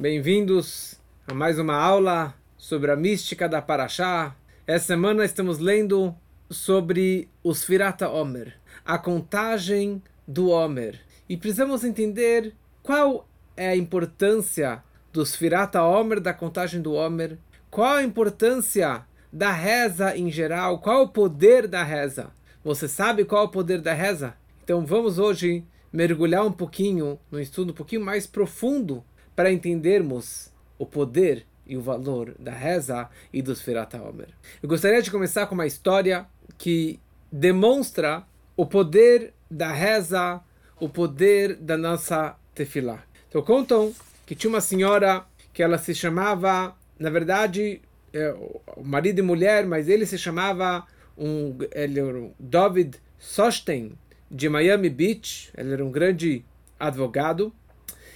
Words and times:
Bem-vindos 0.00 0.94
a 1.26 1.34
mais 1.34 1.58
uma 1.58 1.74
aula 1.74 2.32
sobre 2.56 2.88
a 2.92 2.94
mística 2.94 3.48
da 3.48 3.60
Paraxá. 3.60 4.36
Essa 4.64 4.86
semana 4.86 5.24
estamos 5.24 5.58
lendo 5.58 6.14
sobre 6.48 7.28
os 7.42 7.64
Firata 7.64 8.08
Omer, 8.08 8.54
a 8.84 8.96
contagem 8.96 10.00
do 10.24 10.50
Omer. 10.50 11.00
E 11.28 11.36
precisamos 11.36 11.82
entender 11.82 12.54
qual 12.80 13.28
é 13.56 13.70
a 13.70 13.76
importância 13.76 14.84
dos 15.12 15.34
Firata 15.34 15.82
Omer, 15.82 16.20
da 16.20 16.32
contagem 16.32 16.80
do 16.80 16.92
Omer, 16.92 17.36
qual 17.68 17.96
a 17.96 18.04
importância 18.04 19.04
da 19.32 19.50
reza 19.50 20.16
em 20.16 20.30
geral, 20.30 20.78
qual 20.78 21.02
o 21.02 21.08
poder 21.08 21.66
da 21.66 21.82
reza. 21.82 22.30
Você 22.62 22.86
sabe 22.86 23.24
qual 23.24 23.46
o 23.46 23.50
poder 23.50 23.80
da 23.80 23.94
reza? 23.94 24.36
Então 24.62 24.86
vamos 24.86 25.18
hoje 25.18 25.64
mergulhar 25.92 26.46
um 26.46 26.52
pouquinho 26.52 27.18
no 27.32 27.40
estudo 27.40 27.72
um 27.72 27.74
pouquinho 27.74 28.04
mais 28.04 28.28
profundo 28.28 29.02
para 29.38 29.52
entendermos 29.52 30.52
o 30.76 30.84
poder 30.84 31.46
e 31.64 31.76
o 31.76 31.80
valor 31.80 32.34
da 32.40 32.50
reza 32.50 33.08
e 33.32 33.40
dos 33.40 33.62
Firat 33.62 33.94
Omer. 33.94 34.26
Eu 34.60 34.68
gostaria 34.68 35.00
de 35.00 35.12
começar 35.12 35.46
com 35.46 35.54
uma 35.54 35.64
história 35.64 36.26
que 36.58 36.98
demonstra 37.30 38.24
o 38.56 38.66
poder 38.66 39.32
da 39.48 39.70
reza, 39.70 40.40
o 40.80 40.88
poder 40.88 41.54
da 41.54 41.76
nossa 41.76 42.36
tefilá. 42.52 43.04
Então 43.28 43.40
contam 43.40 43.94
que 44.26 44.34
tinha 44.34 44.50
uma 44.50 44.60
senhora 44.60 45.24
que 45.52 45.62
ela 45.62 45.78
se 45.78 45.94
chamava, 45.94 46.76
na 46.98 47.08
verdade, 47.08 47.80
é, 48.12 48.34
marido 48.82 49.20
e 49.20 49.22
mulher, 49.22 49.64
mas 49.64 49.88
ele 49.88 50.04
se 50.04 50.18
chamava 50.18 50.84
um, 51.16 51.56
ele 51.70 52.00
era 52.00 52.18
um 52.18 52.32
David 52.40 52.96
Sosten 53.20 53.92
de 54.28 54.48
Miami 54.48 54.90
Beach, 54.90 55.52
ele 55.56 55.74
era 55.74 55.84
um 55.84 55.92
grande 55.92 56.44
advogado. 56.76 57.52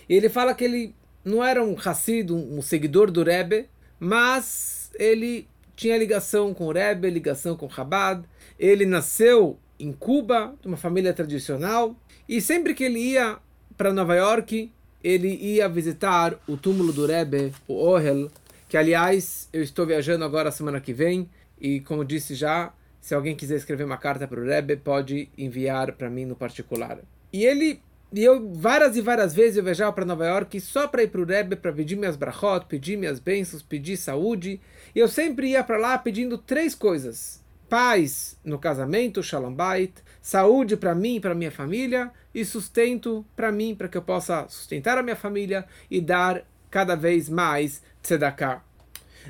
E 0.09 0.16
ele 0.16 0.29
fala 0.29 0.52
que 0.52 0.65
ele 0.65 0.97
não 1.25 1.43
era 1.43 1.62
um 1.62 1.77
Hassid, 1.77 2.33
um, 2.33 2.59
um 2.59 2.62
seguidor 2.62 3.11
do 3.11 3.23
Rebbe, 3.23 3.67
mas 3.99 4.91
ele 4.95 5.47
tinha 5.77 5.96
ligação 5.96 6.52
com 6.52 6.66
o 6.66 6.73
Rebbe, 6.73 7.10
ligação 7.10 7.57
com 7.57 7.71
Chabad. 7.71 8.24
Ele 8.59 8.85
nasceu 8.87 9.59
em 9.79 9.93
Cuba, 9.93 10.55
de 10.61 10.69
uma 10.69 10.77
família 10.77 11.13
tradicional, 11.13 11.96
e 12.29 12.41
sempre 12.41 12.74
que 12.74 12.85
ele 12.85 13.01
ia 13.01 13.38
para 13.77 13.93
Nova 13.93 14.15
York, 14.15 14.71
ele 15.02 15.29
ia 15.29 15.69
visitar 15.69 16.38
o 16.46 16.57
túmulo 16.57 16.93
do 16.93 17.07
Rebbe, 17.07 17.52
o 17.66 17.74
Ohel, 17.74 18.30
que 18.68 18.77
aliás 18.77 19.49
eu 19.52 19.63
estou 19.63 19.85
viajando 19.85 20.24
agora 20.24 20.52
semana 20.52 20.80
que 20.80 20.93
vem, 20.93 21.29
e 21.61 21.80
como 21.80 22.05
disse 22.05 22.35
já, 22.35 22.73
se 23.01 23.15
alguém 23.15 23.35
quiser 23.35 23.57
escrever 23.57 23.85
uma 23.85 23.96
carta 23.96 24.29
para 24.29 24.41
o 24.41 24.45
Rebbe, 24.45 24.77
pode 24.77 25.29
enviar 25.37 25.93
para 25.93 26.09
mim 26.09 26.24
no 26.24 26.37
particular. 26.37 26.99
E 27.33 27.45
ele 27.45 27.80
e 28.15 28.23
eu, 28.23 28.52
várias 28.52 28.95
e 28.96 29.01
várias 29.01 29.35
vezes, 29.35 29.57
eu 29.57 29.65
viajava 29.65 29.93
para 29.93 30.05
Nova 30.05 30.27
York 30.27 30.60
só 30.60 30.87
para 30.87 31.02
ir 31.02 31.09
para 31.09 31.21
o 31.23 31.24
Rebbe, 31.24 31.57
para 31.57 31.73
pedir 31.73 31.96
minhas 31.96 32.16
brachot, 32.16 32.66
pedir 32.66 32.99
minhas 32.99 33.18
bênçãos, 33.18 33.63
pedir 33.63 33.96
saúde. 33.96 34.60
E 34.95 34.99
eu 34.99 35.09
sempre 35.09 35.49
ia 35.49 35.65
para 35.65 35.79
lá 35.79 35.96
pedindo 35.96 36.37
três 36.37 36.74
coisas. 36.74 37.43
Paz 37.71 38.38
no 38.45 38.59
casamento, 38.59 39.23
shalom 39.23 39.55
bait, 39.55 39.95
saúde 40.21 40.77
para 40.77 40.95
mim 40.95 41.16
e 41.16 41.21
para 41.21 41.35
minha 41.35 41.51
família, 41.51 42.10
e 42.35 42.45
sustento 42.45 43.24
para 43.35 43.51
mim, 43.51 43.74
para 43.74 43.88
que 43.88 43.96
eu 43.96 44.02
possa 44.02 44.46
sustentar 44.46 44.99
a 44.99 45.02
minha 45.02 45.16
família 45.16 45.65
e 45.90 45.99
dar 45.99 46.45
cada 46.71 46.95
vez 46.95 47.30
mais 47.30 47.83
tzedakah. 48.02 48.63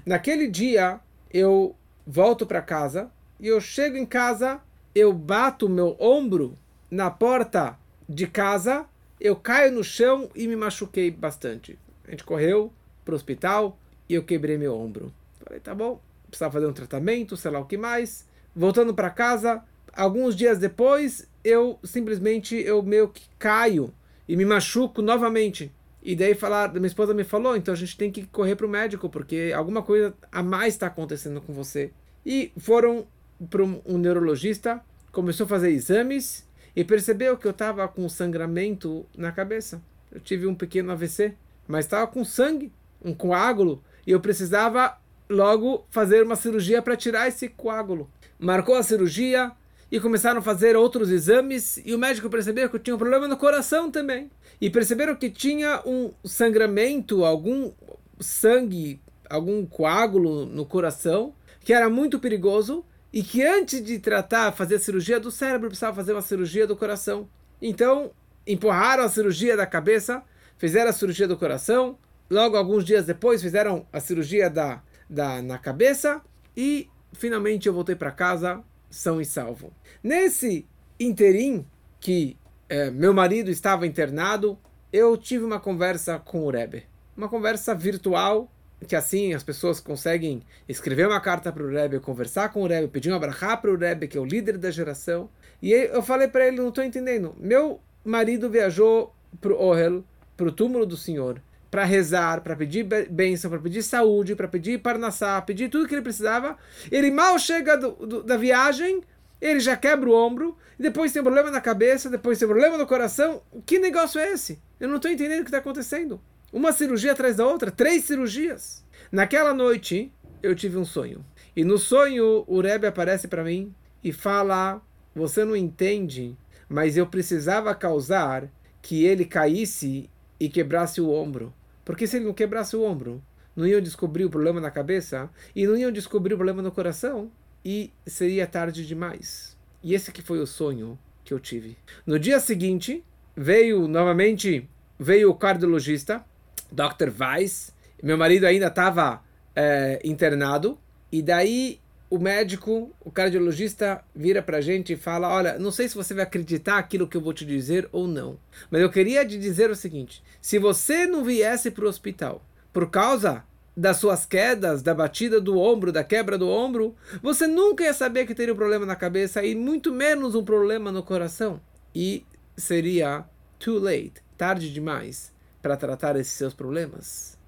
Naquele 0.04 0.48
dia, 0.48 0.98
eu 1.32 1.76
volto 2.04 2.44
para 2.44 2.60
casa, 2.60 3.08
e 3.38 3.46
eu 3.46 3.60
chego 3.60 3.96
em 3.96 4.06
casa, 4.06 4.60
eu 4.92 5.12
bato 5.12 5.68
meu 5.68 5.96
ombro 6.00 6.58
na 6.90 7.10
porta 7.10 7.78
de 8.08 8.26
casa, 8.26 8.86
eu 9.20 9.36
caio 9.36 9.72
no 9.72 9.84
chão 9.84 10.28
e 10.34 10.46
me 10.48 10.56
machuquei 10.56 11.10
bastante. 11.10 11.78
A 12.06 12.10
gente 12.10 12.24
correu 12.24 12.72
para 13.04 13.12
o 13.12 13.16
hospital 13.16 13.78
e 14.08 14.14
eu 14.14 14.22
quebrei 14.22 14.58
meu 14.58 14.74
ombro. 14.74 15.12
Falei, 15.44 15.60
tá 15.60 15.74
bom, 15.74 16.00
precisava 16.28 16.52
fazer 16.52 16.66
um 16.66 16.72
tratamento, 16.72 17.36
sei 17.36 17.50
lá 17.50 17.60
o 17.60 17.66
que 17.66 17.76
mais. 17.76 18.26
Voltando 18.54 18.94
para 18.94 19.10
casa, 19.10 19.62
alguns 19.92 20.34
dias 20.34 20.58
depois, 20.58 21.28
eu 21.44 21.78
simplesmente, 21.84 22.56
eu 22.56 22.82
meio 22.82 23.08
que 23.08 23.22
caio 23.38 23.92
e 24.28 24.36
me 24.36 24.44
machuco 24.44 25.02
novamente. 25.02 25.70
E 26.02 26.16
daí 26.16 26.34
falar, 26.34 26.72
minha 26.72 26.86
esposa 26.86 27.14
me 27.14 27.22
falou, 27.22 27.56
então 27.56 27.72
a 27.72 27.76
gente 27.76 27.96
tem 27.96 28.10
que 28.10 28.26
correr 28.26 28.56
para 28.56 28.66
o 28.66 28.68
médico, 28.68 29.08
porque 29.08 29.52
alguma 29.54 29.82
coisa 29.82 30.14
a 30.32 30.42
mais 30.42 30.74
está 30.74 30.88
acontecendo 30.88 31.40
com 31.40 31.52
você. 31.52 31.92
E 32.26 32.52
foram 32.56 33.06
para 33.48 33.62
um 33.62 33.98
neurologista, 33.98 34.80
começou 35.12 35.44
a 35.44 35.48
fazer 35.48 35.70
exames 35.70 36.44
e 36.74 36.84
percebeu 36.84 37.36
que 37.36 37.46
eu 37.46 37.50
estava 37.50 37.86
com 37.88 38.08
sangramento 38.08 39.06
na 39.16 39.30
cabeça. 39.30 39.82
Eu 40.10 40.20
tive 40.20 40.46
um 40.46 40.54
pequeno 40.54 40.92
AVC, 40.92 41.34
mas 41.66 41.84
estava 41.84 42.06
com 42.06 42.24
sangue, 42.24 42.72
um 43.04 43.14
coágulo, 43.14 43.82
e 44.06 44.10
eu 44.10 44.20
precisava 44.20 44.98
logo 45.28 45.86
fazer 45.90 46.22
uma 46.22 46.36
cirurgia 46.36 46.82
para 46.82 46.96
tirar 46.96 47.28
esse 47.28 47.48
coágulo. 47.48 48.10
Marcou 48.38 48.74
a 48.74 48.82
cirurgia 48.82 49.52
e 49.90 50.00
começaram 50.00 50.38
a 50.38 50.42
fazer 50.42 50.76
outros 50.76 51.10
exames 51.10 51.80
e 51.84 51.94
o 51.94 51.98
médico 51.98 52.30
percebeu 52.30 52.68
que 52.68 52.76
eu 52.76 52.80
tinha 52.80 52.94
um 52.94 52.98
problema 52.98 53.28
no 53.28 53.36
coração 53.36 53.90
também. 53.90 54.30
E 54.60 54.70
perceberam 54.70 55.14
que 55.14 55.30
tinha 55.30 55.82
um 55.84 56.12
sangramento, 56.24 57.24
algum 57.24 57.72
sangue, 58.20 59.00
algum 59.28 59.66
coágulo 59.66 60.46
no 60.46 60.64
coração, 60.64 61.34
que 61.60 61.72
era 61.72 61.88
muito 61.88 62.18
perigoso 62.18 62.84
e 63.12 63.22
que 63.22 63.42
antes 63.42 63.82
de 63.84 63.98
tratar, 63.98 64.52
fazer 64.52 64.76
a 64.76 64.80
cirurgia 64.80 65.20
do 65.20 65.30
cérebro, 65.30 65.68
precisava 65.68 65.94
fazer 65.94 66.12
uma 66.12 66.22
cirurgia 66.22 66.66
do 66.66 66.76
coração. 66.76 67.28
Então, 67.60 68.10
empurraram 68.46 69.04
a 69.04 69.08
cirurgia 69.08 69.56
da 69.56 69.66
cabeça, 69.66 70.22
fizeram 70.56 70.90
a 70.90 70.92
cirurgia 70.92 71.28
do 71.28 71.36
coração, 71.36 71.98
logo 72.30 72.56
alguns 72.56 72.84
dias 72.84 73.04
depois 73.04 73.42
fizeram 73.42 73.86
a 73.92 74.00
cirurgia 74.00 74.48
da, 74.48 74.82
da 75.08 75.42
na 75.42 75.58
cabeça 75.58 76.22
e 76.56 76.88
finalmente 77.12 77.68
eu 77.68 77.74
voltei 77.74 77.94
para 77.94 78.10
casa 78.10 78.62
são 78.90 79.20
e 79.20 79.24
salvo. 79.24 79.72
Nesse 80.02 80.66
interim 80.98 81.66
que 82.00 82.36
é, 82.68 82.90
meu 82.90 83.12
marido 83.12 83.50
estava 83.50 83.86
internado, 83.86 84.58
eu 84.92 85.16
tive 85.16 85.44
uma 85.44 85.60
conversa 85.60 86.18
com 86.18 86.44
o 86.44 86.50
Rebbe. 86.50 86.84
Uma 87.16 87.28
conversa 87.28 87.74
virtual 87.74 88.50
que 88.86 88.96
assim 88.96 89.34
as 89.34 89.42
pessoas 89.42 89.80
conseguem 89.80 90.42
escrever 90.68 91.06
uma 91.06 91.20
carta 91.20 91.52
para 91.52 91.62
o 91.62 91.68
Rebbe, 91.68 92.00
conversar 92.00 92.50
com 92.50 92.62
o 92.62 92.66
Rebbe, 92.66 92.88
pedir 92.88 93.10
um 93.10 93.16
abrahá 93.16 93.56
para 93.56 93.70
o 93.70 93.76
Rebbe, 93.76 94.08
que 94.08 94.18
é 94.18 94.20
o 94.20 94.24
líder 94.24 94.58
da 94.58 94.70
geração. 94.70 95.28
E 95.60 95.72
eu 95.72 96.02
falei 96.02 96.28
para 96.28 96.46
ele, 96.46 96.56
não 96.56 96.68
estou 96.68 96.82
entendendo. 96.82 97.34
Meu 97.38 97.80
marido 98.04 98.50
viajou 98.50 99.14
para 99.40 99.52
o 99.52 99.64
Ohel, 99.64 100.04
para 100.36 100.48
o 100.48 100.52
túmulo 100.52 100.84
do 100.84 100.96
Senhor, 100.96 101.40
para 101.70 101.84
rezar, 101.84 102.42
para 102.42 102.56
pedir 102.56 102.86
bênção, 103.10 103.50
para 103.50 103.60
pedir 103.60 103.82
saúde, 103.82 104.34
para 104.34 104.48
pedir 104.48 104.80
parnassá, 104.80 105.40
pedir 105.40 105.68
tudo 105.68 105.86
que 105.86 105.94
ele 105.94 106.02
precisava. 106.02 106.56
Ele 106.90 107.10
mal 107.10 107.38
chega 107.38 107.76
do, 107.76 107.92
do, 107.92 108.22
da 108.22 108.36
viagem, 108.36 109.02
ele 109.40 109.60
já 109.60 109.76
quebra 109.76 110.08
o 110.08 110.14
ombro, 110.14 110.56
depois 110.78 111.12
tem 111.12 111.22
problema 111.22 111.50
na 111.50 111.60
cabeça, 111.60 112.10
depois 112.10 112.38
tem 112.38 112.48
problema 112.48 112.76
no 112.76 112.86
coração. 112.86 113.42
Que 113.64 113.78
negócio 113.78 114.20
é 114.20 114.32
esse? 114.32 114.60
Eu 114.78 114.88
não 114.88 114.96
estou 114.96 115.10
entendendo 115.10 115.40
o 115.40 115.44
que 115.44 115.48
está 115.48 115.58
acontecendo. 115.58 116.20
Uma 116.52 116.70
cirurgia 116.70 117.12
atrás 117.12 117.36
da 117.36 117.46
outra, 117.46 117.70
três 117.70 118.04
cirurgias. 118.04 118.84
Naquela 119.10 119.54
noite, 119.54 120.12
eu 120.42 120.54
tive 120.54 120.76
um 120.76 120.84
sonho. 120.84 121.24
E 121.56 121.64
no 121.64 121.78
sonho, 121.78 122.44
o 122.46 122.60
Rebbe 122.60 122.86
aparece 122.86 123.26
para 123.26 123.42
mim 123.42 123.74
e 124.04 124.12
fala: 124.12 124.82
Você 125.14 125.46
não 125.46 125.56
entende, 125.56 126.36
mas 126.68 126.96
eu 126.96 127.06
precisava 127.06 127.74
causar 127.74 128.50
que 128.82 129.02
ele 129.02 129.24
caísse 129.24 130.10
e 130.38 130.48
quebrasse 130.50 131.00
o 131.00 131.10
ombro. 131.10 131.54
Porque 131.86 132.06
se 132.06 132.16
ele 132.16 132.26
não 132.26 132.34
quebrasse 132.34 132.76
o 132.76 132.82
ombro, 132.82 133.22
não 133.56 133.66
iam 133.66 133.80
descobrir 133.80 134.26
o 134.26 134.30
problema 134.30 134.60
na 134.60 134.70
cabeça 134.70 135.30
e 135.56 135.66
não 135.66 135.76
iam 135.76 135.90
descobrir 135.90 136.34
o 136.34 136.36
problema 136.36 136.60
no 136.60 136.70
coração 136.70 137.30
e 137.64 137.90
seria 138.06 138.46
tarde 138.46 138.86
demais. 138.86 139.56
E 139.82 139.94
esse 139.94 140.12
que 140.12 140.20
foi 140.20 140.38
o 140.38 140.46
sonho 140.46 140.98
que 141.24 141.32
eu 141.32 141.40
tive. 141.40 141.78
No 142.04 142.18
dia 142.18 142.38
seguinte, 142.40 143.02
veio 143.34 143.88
novamente 143.88 144.68
veio 144.98 145.30
o 145.30 145.34
cardiologista 145.34 146.24
Dr. 146.72 147.10
Weiss. 147.18 147.72
Meu 148.02 148.18
marido 148.18 148.46
ainda 148.46 148.66
estava 148.66 149.22
é, 149.54 150.00
internado. 150.02 150.78
E 151.10 151.22
daí 151.22 151.78
o 152.12 152.18
médico, 152.18 152.90
o 153.00 153.10
cardiologista, 153.10 154.04
vira 154.14 154.42
para 154.42 154.58
a 154.58 154.60
gente 154.60 154.92
e 154.92 154.96
fala: 154.96 155.28
Olha, 155.28 155.58
não 155.58 155.70
sei 155.70 155.88
se 155.88 155.94
você 155.94 156.12
vai 156.12 156.24
acreditar 156.24 156.78
aquilo 156.78 157.08
que 157.08 157.16
eu 157.16 157.20
vou 157.20 157.32
te 157.32 157.44
dizer 157.44 157.88
ou 157.92 158.06
não. 158.06 158.38
Mas 158.70 158.82
eu 158.82 158.90
queria 158.90 159.24
te 159.24 159.38
dizer 159.38 159.70
o 159.70 159.76
seguinte: 159.76 160.22
se 160.40 160.58
você 160.58 161.06
não 161.06 161.24
viesse 161.24 161.70
para 161.70 161.84
o 161.84 161.88
hospital 161.88 162.44
por 162.72 162.90
causa 162.90 163.44
das 163.74 163.96
suas 163.96 164.26
quedas, 164.26 164.82
da 164.82 164.94
batida 164.94 165.40
do 165.40 165.58
ombro, 165.58 165.90
da 165.90 166.04
quebra 166.04 166.36
do 166.36 166.48
ombro, 166.48 166.94
você 167.22 167.46
nunca 167.46 167.84
ia 167.84 167.94
saber 167.94 168.26
que 168.26 168.34
teria 168.34 168.52
um 168.52 168.56
problema 168.56 168.84
na 168.84 168.94
cabeça 168.94 169.42
e 169.42 169.54
muito 169.54 169.90
menos 169.90 170.34
um 170.34 170.44
problema 170.44 170.92
no 170.92 171.02
coração. 171.02 171.60
E 171.94 172.26
seria 172.56 173.24
too 173.58 173.78
late, 173.78 174.14
tarde 174.36 174.70
demais 174.70 175.31
para 175.62 175.76
tratar 175.76 176.16
esses 176.16 176.32
seus 176.32 176.52
problemas. 176.52 177.38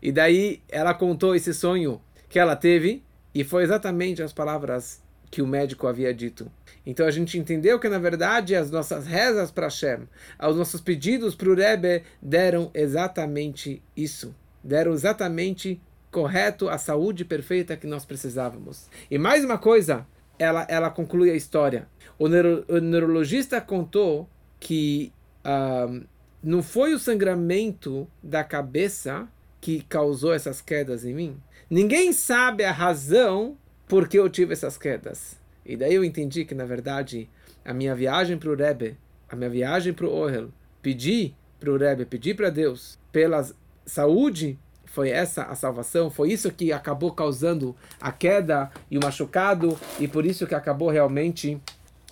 E 0.00 0.10
daí 0.10 0.62
ela 0.68 0.94
contou 0.94 1.36
esse 1.36 1.54
sonho 1.54 2.00
que 2.28 2.38
ela 2.38 2.56
teve 2.56 3.04
e 3.34 3.44
foi 3.44 3.62
exatamente 3.62 4.22
as 4.22 4.32
palavras 4.32 5.00
que 5.30 5.40
o 5.40 5.46
médico 5.46 5.86
havia 5.86 6.12
dito. 6.12 6.50
Então 6.84 7.06
a 7.06 7.10
gente 7.10 7.38
entendeu 7.38 7.78
que 7.78 7.88
na 7.88 7.98
verdade 7.98 8.56
as 8.56 8.70
nossas 8.70 9.06
rezas 9.06 9.50
para 9.50 9.66
Hashem, 9.66 10.08
os 10.42 10.56
nossos 10.56 10.80
pedidos 10.80 11.34
para 11.34 11.48
o 11.48 11.54
Rebbe 11.54 12.02
deram 12.20 12.70
exatamente 12.74 13.82
isso. 13.96 14.34
Deram 14.64 14.92
exatamente 14.92 15.80
correto 16.10 16.68
a 16.68 16.76
saúde 16.76 17.24
perfeita 17.24 17.76
que 17.76 17.86
nós 17.86 18.04
precisávamos. 18.04 18.88
E 19.10 19.16
mais 19.18 19.44
uma 19.44 19.56
coisa, 19.56 20.06
ela, 20.38 20.66
ela 20.68 20.90
conclui 20.90 21.30
a 21.30 21.34
história. 21.34 21.88
O, 22.18 22.28
neuro, 22.28 22.64
o 22.68 22.78
neurologista 22.78 23.60
contou 23.60 24.28
que 24.60 25.12
uh, 25.44 26.04
não 26.42 26.62
foi 26.62 26.92
o 26.94 26.98
sangramento 26.98 28.08
da 28.22 28.42
cabeça 28.42 29.28
que 29.60 29.82
causou 29.82 30.32
essas 30.32 30.60
quedas 30.60 31.04
em 31.04 31.14
mim. 31.14 31.36
Ninguém 31.70 32.12
sabe 32.12 32.64
a 32.64 32.72
razão 32.72 33.56
por 33.86 34.08
que 34.08 34.18
eu 34.18 34.28
tive 34.28 34.52
essas 34.52 34.76
quedas. 34.76 35.38
E 35.64 35.76
daí 35.76 35.94
eu 35.94 36.04
entendi 36.04 36.44
que, 36.44 36.54
na 36.54 36.64
verdade, 36.64 37.28
a 37.64 37.72
minha 37.72 37.94
viagem 37.94 38.36
para 38.36 38.50
o 38.50 38.56
Rebbe, 38.56 38.96
a 39.28 39.36
minha 39.36 39.48
viagem 39.48 39.92
para 39.92 40.06
o 40.06 40.12
Ohel, 40.12 40.48
pedir 40.82 41.34
para 41.60 41.70
o 41.70 41.76
Rebbe, 41.76 42.04
pedir 42.04 42.34
para 42.34 42.50
Deus 42.50 42.98
pela 43.12 43.48
saúde, 43.86 44.58
foi 44.84 45.10
essa 45.10 45.44
a 45.44 45.54
salvação, 45.54 46.10
foi 46.10 46.32
isso 46.32 46.50
que 46.50 46.72
acabou 46.72 47.12
causando 47.12 47.74
a 48.00 48.10
queda 48.10 48.70
e 48.90 48.98
o 48.98 49.00
machucado, 49.00 49.78
e 49.98 50.08
por 50.08 50.26
isso 50.26 50.46
que 50.46 50.54
acabou 50.54 50.90
realmente 50.90 51.60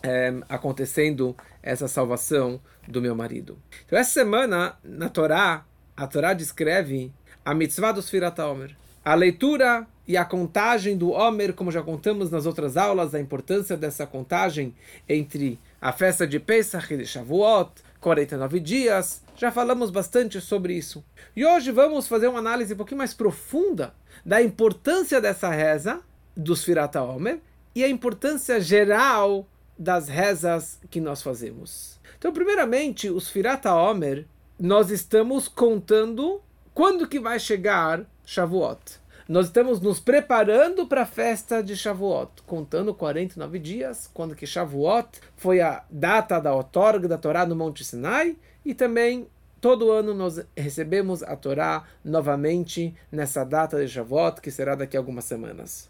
é, 0.03 0.33
acontecendo 0.49 1.37
essa 1.63 1.89
salvação 1.89 2.61
do 2.89 3.03
meu 3.03 3.15
marido. 3.15 3.59
Então, 3.85 3.99
essa 3.99 4.13
semana, 4.13 4.77
na 4.83 5.09
Torá, 5.09 5.65
a 5.97 6.07
Torá 6.07 6.33
descreve 6.33 7.13
a 7.45 7.55
mitzvah 7.55 7.93
dos 7.93 8.09
Firat 8.09 8.39
Omer. 8.39 8.77
A 9.05 9.15
leitura 9.15 9.87
e 10.07 10.17
a 10.17 10.25
contagem 10.25 10.97
do 10.97 11.11
Omer, 11.11 11.55
como 11.55 11.71
já 11.71 11.83
contamos 11.83 12.31
nas 12.31 12.45
outras 12.45 12.77
aulas, 12.77 13.15
a 13.15 13.21
importância 13.21 13.77
dessa 13.77 14.07
contagem 14.07 14.75
entre 15.09 15.59
a 15.81 15.93
festa 15.93 16.27
de 16.27 16.39
Pesach 16.39 16.93
e 16.93 16.97
de 16.97 17.07
Shavuot, 17.07 17.71
49 18.01 18.61
dias, 18.61 19.23
já 19.37 19.51
falamos 19.51 19.91
bastante 19.91 20.41
sobre 20.41 20.75
isso. 20.75 21.05
E 21.37 21.45
hoje 21.45 21.71
vamos 21.71 22.09
fazer 22.09 22.29
uma 22.29 22.39
análise 22.39 22.75
um 22.75 22.77
pouquinho 22.77 22.99
mais 22.99 23.15
profunda 23.15 23.95
da 24.25 24.43
importância 24.43 25.21
dessa 25.21 25.49
reza 25.49 26.01
dos 26.37 26.65
Firat 26.65 26.97
Omer 26.97 27.41
e 27.75 27.85
a 27.85 27.89
importância 27.89 28.61
geral 28.61 29.47
das 29.81 30.09
rezas 30.09 30.79
que 30.91 31.01
nós 31.01 31.23
fazemos. 31.23 31.99
Então, 32.19 32.33
primeiramente, 32.33 33.09
os 33.09 33.29
Firat 33.29 33.67
Omer, 33.67 34.27
nós 34.59 34.91
estamos 34.91 35.49
contando 35.49 36.41
quando 36.73 37.09
que 37.09 37.19
vai 37.19 37.41
chegar 37.41 38.05
Shavuot 38.25 39.01
nós 39.31 39.47
estamos 39.47 39.81
nos 39.81 40.01
preparando 40.01 40.89
para 40.89 41.03
a 41.03 41.07
festa 41.07 41.63
de 41.63 41.77
Shavuot, 41.77 42.43
contando 42.49 42.93
49 42.93 43.61
dias, 43.61 44.11
quando 44.13 44.35
que 44.35 44.45
Shavuot 44.45 45.21
foi 45.37 45.61
a 45.61 45.85
data 45.89 46.41
da 46.41 46.53
outorga 46.53 47.07
da 47.07 47.17
Torá 47.17 47.47
no 47.47 47.55
Monte 47.55 47.85
Sinai, 47.85 48.37
e 48.65 48.75
também 48.75 49.29
todo 49.61 49.93
ano 49.93 50.13
nós 50.13 50.45
recebemos 50.57 51.23
a 51.23 51.37
Torá 51.37 51.85
novamente 52.05 52.93
nessa 53.13 53.45
data 53.45 53.79
de 53.79 53.87
Shavuot, 53.87 54.41
que 54.41 54.51
será 54.51 54.75
daqui 54.75 54.97
a 54.97 55.01
algumas 55.01 55.27
semanas. 55.27 55.89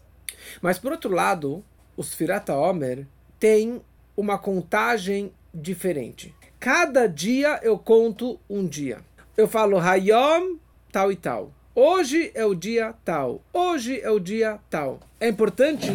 Mas 0.61 0.77
por 0.77 0.91
outro 0.91 1.11
lado, 1.11 1.65
os 1.97 2.13
Firata 2.13 2.55
Omer 2.55 3.07
têm 3.41 3.81
uma 4.15 4.37
contagem 4.37 5.33
diferente. 5.51 6.33
Cada 6.59 7.07
dia 7.07 7.59
eu 7.63 7.75
conto 7.75 8.39
um 8.47 8.67
dia. 8.67 8.99
Eu 9.35 9.47
falo 9.47 9.79
Hayom 9.79 10.57
tal 10.91 11.11
e 11.11 11.15
tal. 11.15 11.51
Hoje 11.73 12.31
é 12.35 12.45
o 12.45 12.53
dia 12.53 12.93
tal. 13.03 13.41
Hoje 13.51 13.99
é 13.99 14.11
o 14.11 14.19
dia 14.19 14.59
tal. 14.69 14.99
É 15.19 15.27
importante 15.27 15.87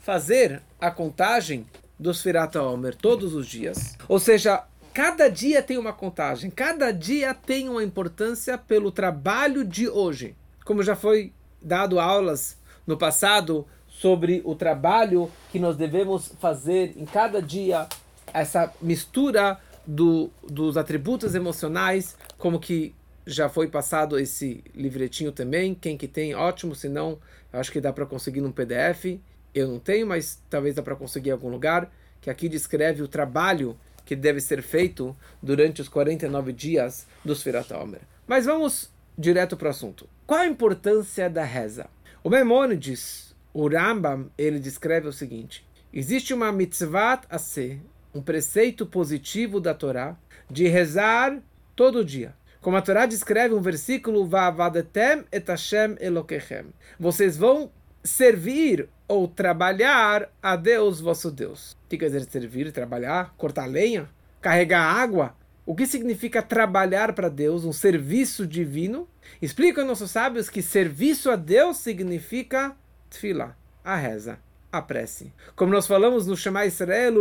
fazer 0.00 0.62
a 0.80 0.92
contagem 0.92 1.66
dos 1.98 2.22
Firata 2.22 2.62
Omer 2.62 2.94
todos 2.94 3.34
os 3.34 3.48
dias. 3.48 3.96
Ou 4.08 4.20
seja, 4.20 4.62
cada 4.94 5.28
dia 5.28 5.60
tem 5.60 5.78
uma 5.78 5.92
contagem, 5.92 6.52
cada 6.52 6.92
dia 6.92 7.34
tem 7.34 7.68
uma 7.68 7.82
importância 7.82 8.56
pelo 8.56 8.92
trabalho 8.92 9.64
de 9.64 9.88
hoje. 9.88 10.36
Como 10.64 10.84
já 10.84 10.94
foi 10.94 11.32
dado 11.60 11.98
aulas 11.98 12.56
no 12.86 12.96
passado 12.96 13.66
sobre 14.02 14.42
o 14.44 14.56
trabalho 14.56 15.30
que 15.52 15.60
nós 15.60 15.76
devemos 15.76 16.34
fazer 16.40 16.92
em 16.96 17.04
cada 17.04 17.40
dia, 17.40 17.86
essa 18.34 18.74
mistura 18.82 19.60
do, 19.86 20.28
dos 20.42 20.76
atributos 20.76 21.36
emocionais, 21.36 22.16
como 22.36 22.58
que 22.58 22.92
já 23.24 23.48
foi 23.48 23.68
passado 23.68 24.18
esse 24.18 24.64
livretinho 24.74 25.30
também. 25.30 25.72
Quem 25.72 25.96
que 25.96 26.08
tem, 26.08 26.34
ótimo. 26.34 26.74
Se 26.74 26.88
não, 26.88 27.16
acho 27.52 27.70
que 27.70 27.80
dá 27.80 27.92
para 27.92 28.04
conseguir 28.04 28.40
num 28.40 28.50
PDF. 28.50 29.20
Eu 29.54 29.68
não 29.68 29.78
tenho, 29.78 30.04
mas 30.04 30.42
talvez 30.50 30.74
dá 30.74 30.82
para 30.82 30.96
conseguir 30.96 31.28
em 31.28 31.32
algum 31.34 31.48
lugar. 31.48 31.88
Que 32.20 32.28
aqui 32.28 32.48
descreve 32.48 33.02
o 33.02 33.08
trabalho 33.08 33.78
que 34.04 34.16
deve 34.16 34.40
ser 34.40 34.62
feito 34.62 35.16
durante 35.40 35.80
os 35.80 35.88
49 35.88 36.52
dias 36.52 37.06
dos 37.24 37.40
Firat 37.40 37.70
Omer. 37.70 38.00
Mas 38.26 38.46
vamos 38.46 38.90
direto 39.16 39.56
para 39.56 39.68
o 39.68 39.70
assunto. 39.70 40.08
Qual 40.26 40.40
a 40.40 40.46
importância 40.46 41.30
da 41.30 41.44
reza? 41.44 41.86
O 42.24 42.30
Maimonides, 42.30 43.31
o 43.52 43.68
Rambam, 43.68 44.30
ele 44.36 44.58
descreve 44.58 45.08
o 45.08 45.12
seguinte: 45.12 45.66
existe 45.92 46.32
uma 46.32 46.52
mitzvah 46.52 47.20
a 47.28 47.38
ser, 47.38 47.80
um 48.14 48.22
preceito 48.22 48.86
positivo 48.86 49.60
da 49.60 49.74
Torá, 49.74 50.16
de 50.50 50.68
rezar 50.68 51.40
todo 51.74 52.04
dia. 52.04 52.34
Como 52.60 52.76
a 52.76 52.82
Torá 52.82 53.06
descreve 53.06 53.54
um 53.54 53.60
versículo, 53.60 54.26
Va'avadetem 54.26 55.24
et 55.32 55.48
Hashem 55.48 55.96
Elokechem. 56.00 56.66
Vocês 56.98 57.36
vão 57.36 57.72
servir 58.04 58.88
ou 59.08 59.26
trabalhar 59.26 60.30
a 60.42 60.56
Deus, 60.56 61.00
vosso 61.00 61.30
Deus. 61.30 61.72
O 61.72 61.88
que 61.88 61.98
quer 61.98 62.06
dizer 62.06 62.24
servir, 62.30 62.70
trabalhar, 62.72 63.34
cortar 63.36 63.66
lenha, 63.66 64.08
carregar 64.40 64.80
água? 64.80 65.34
O 65.66 65.74
que 65.74 65.86
significa 65.86 66.42
trabalhar 66.42 67.12
para 67.14 67.28
Deus, 67.28 67.64
um 67.64 67.72
serviço 67.72 68.46
divino? 68.46 69.08
Explica 69.40 69.84
nossos 69.84 70.10
sábios 70.10 70.48
que 70.48 70.62
serviço 70.62 71.30
a 71.30 71.36
Deus 71.36 71.78
significa 71.78 72.76
tefilá, 73.12 73.54
a 73.84 73.96
reza 73.96 74.38
a 74.72 74.80
prece. 74.80 75.30
Como 75.54 75.70
nós 75.70 75.86
falamos 75.86 76.26
no 76.26 76.34
Shema 76.34 76.64
Israel, 76.64 77.12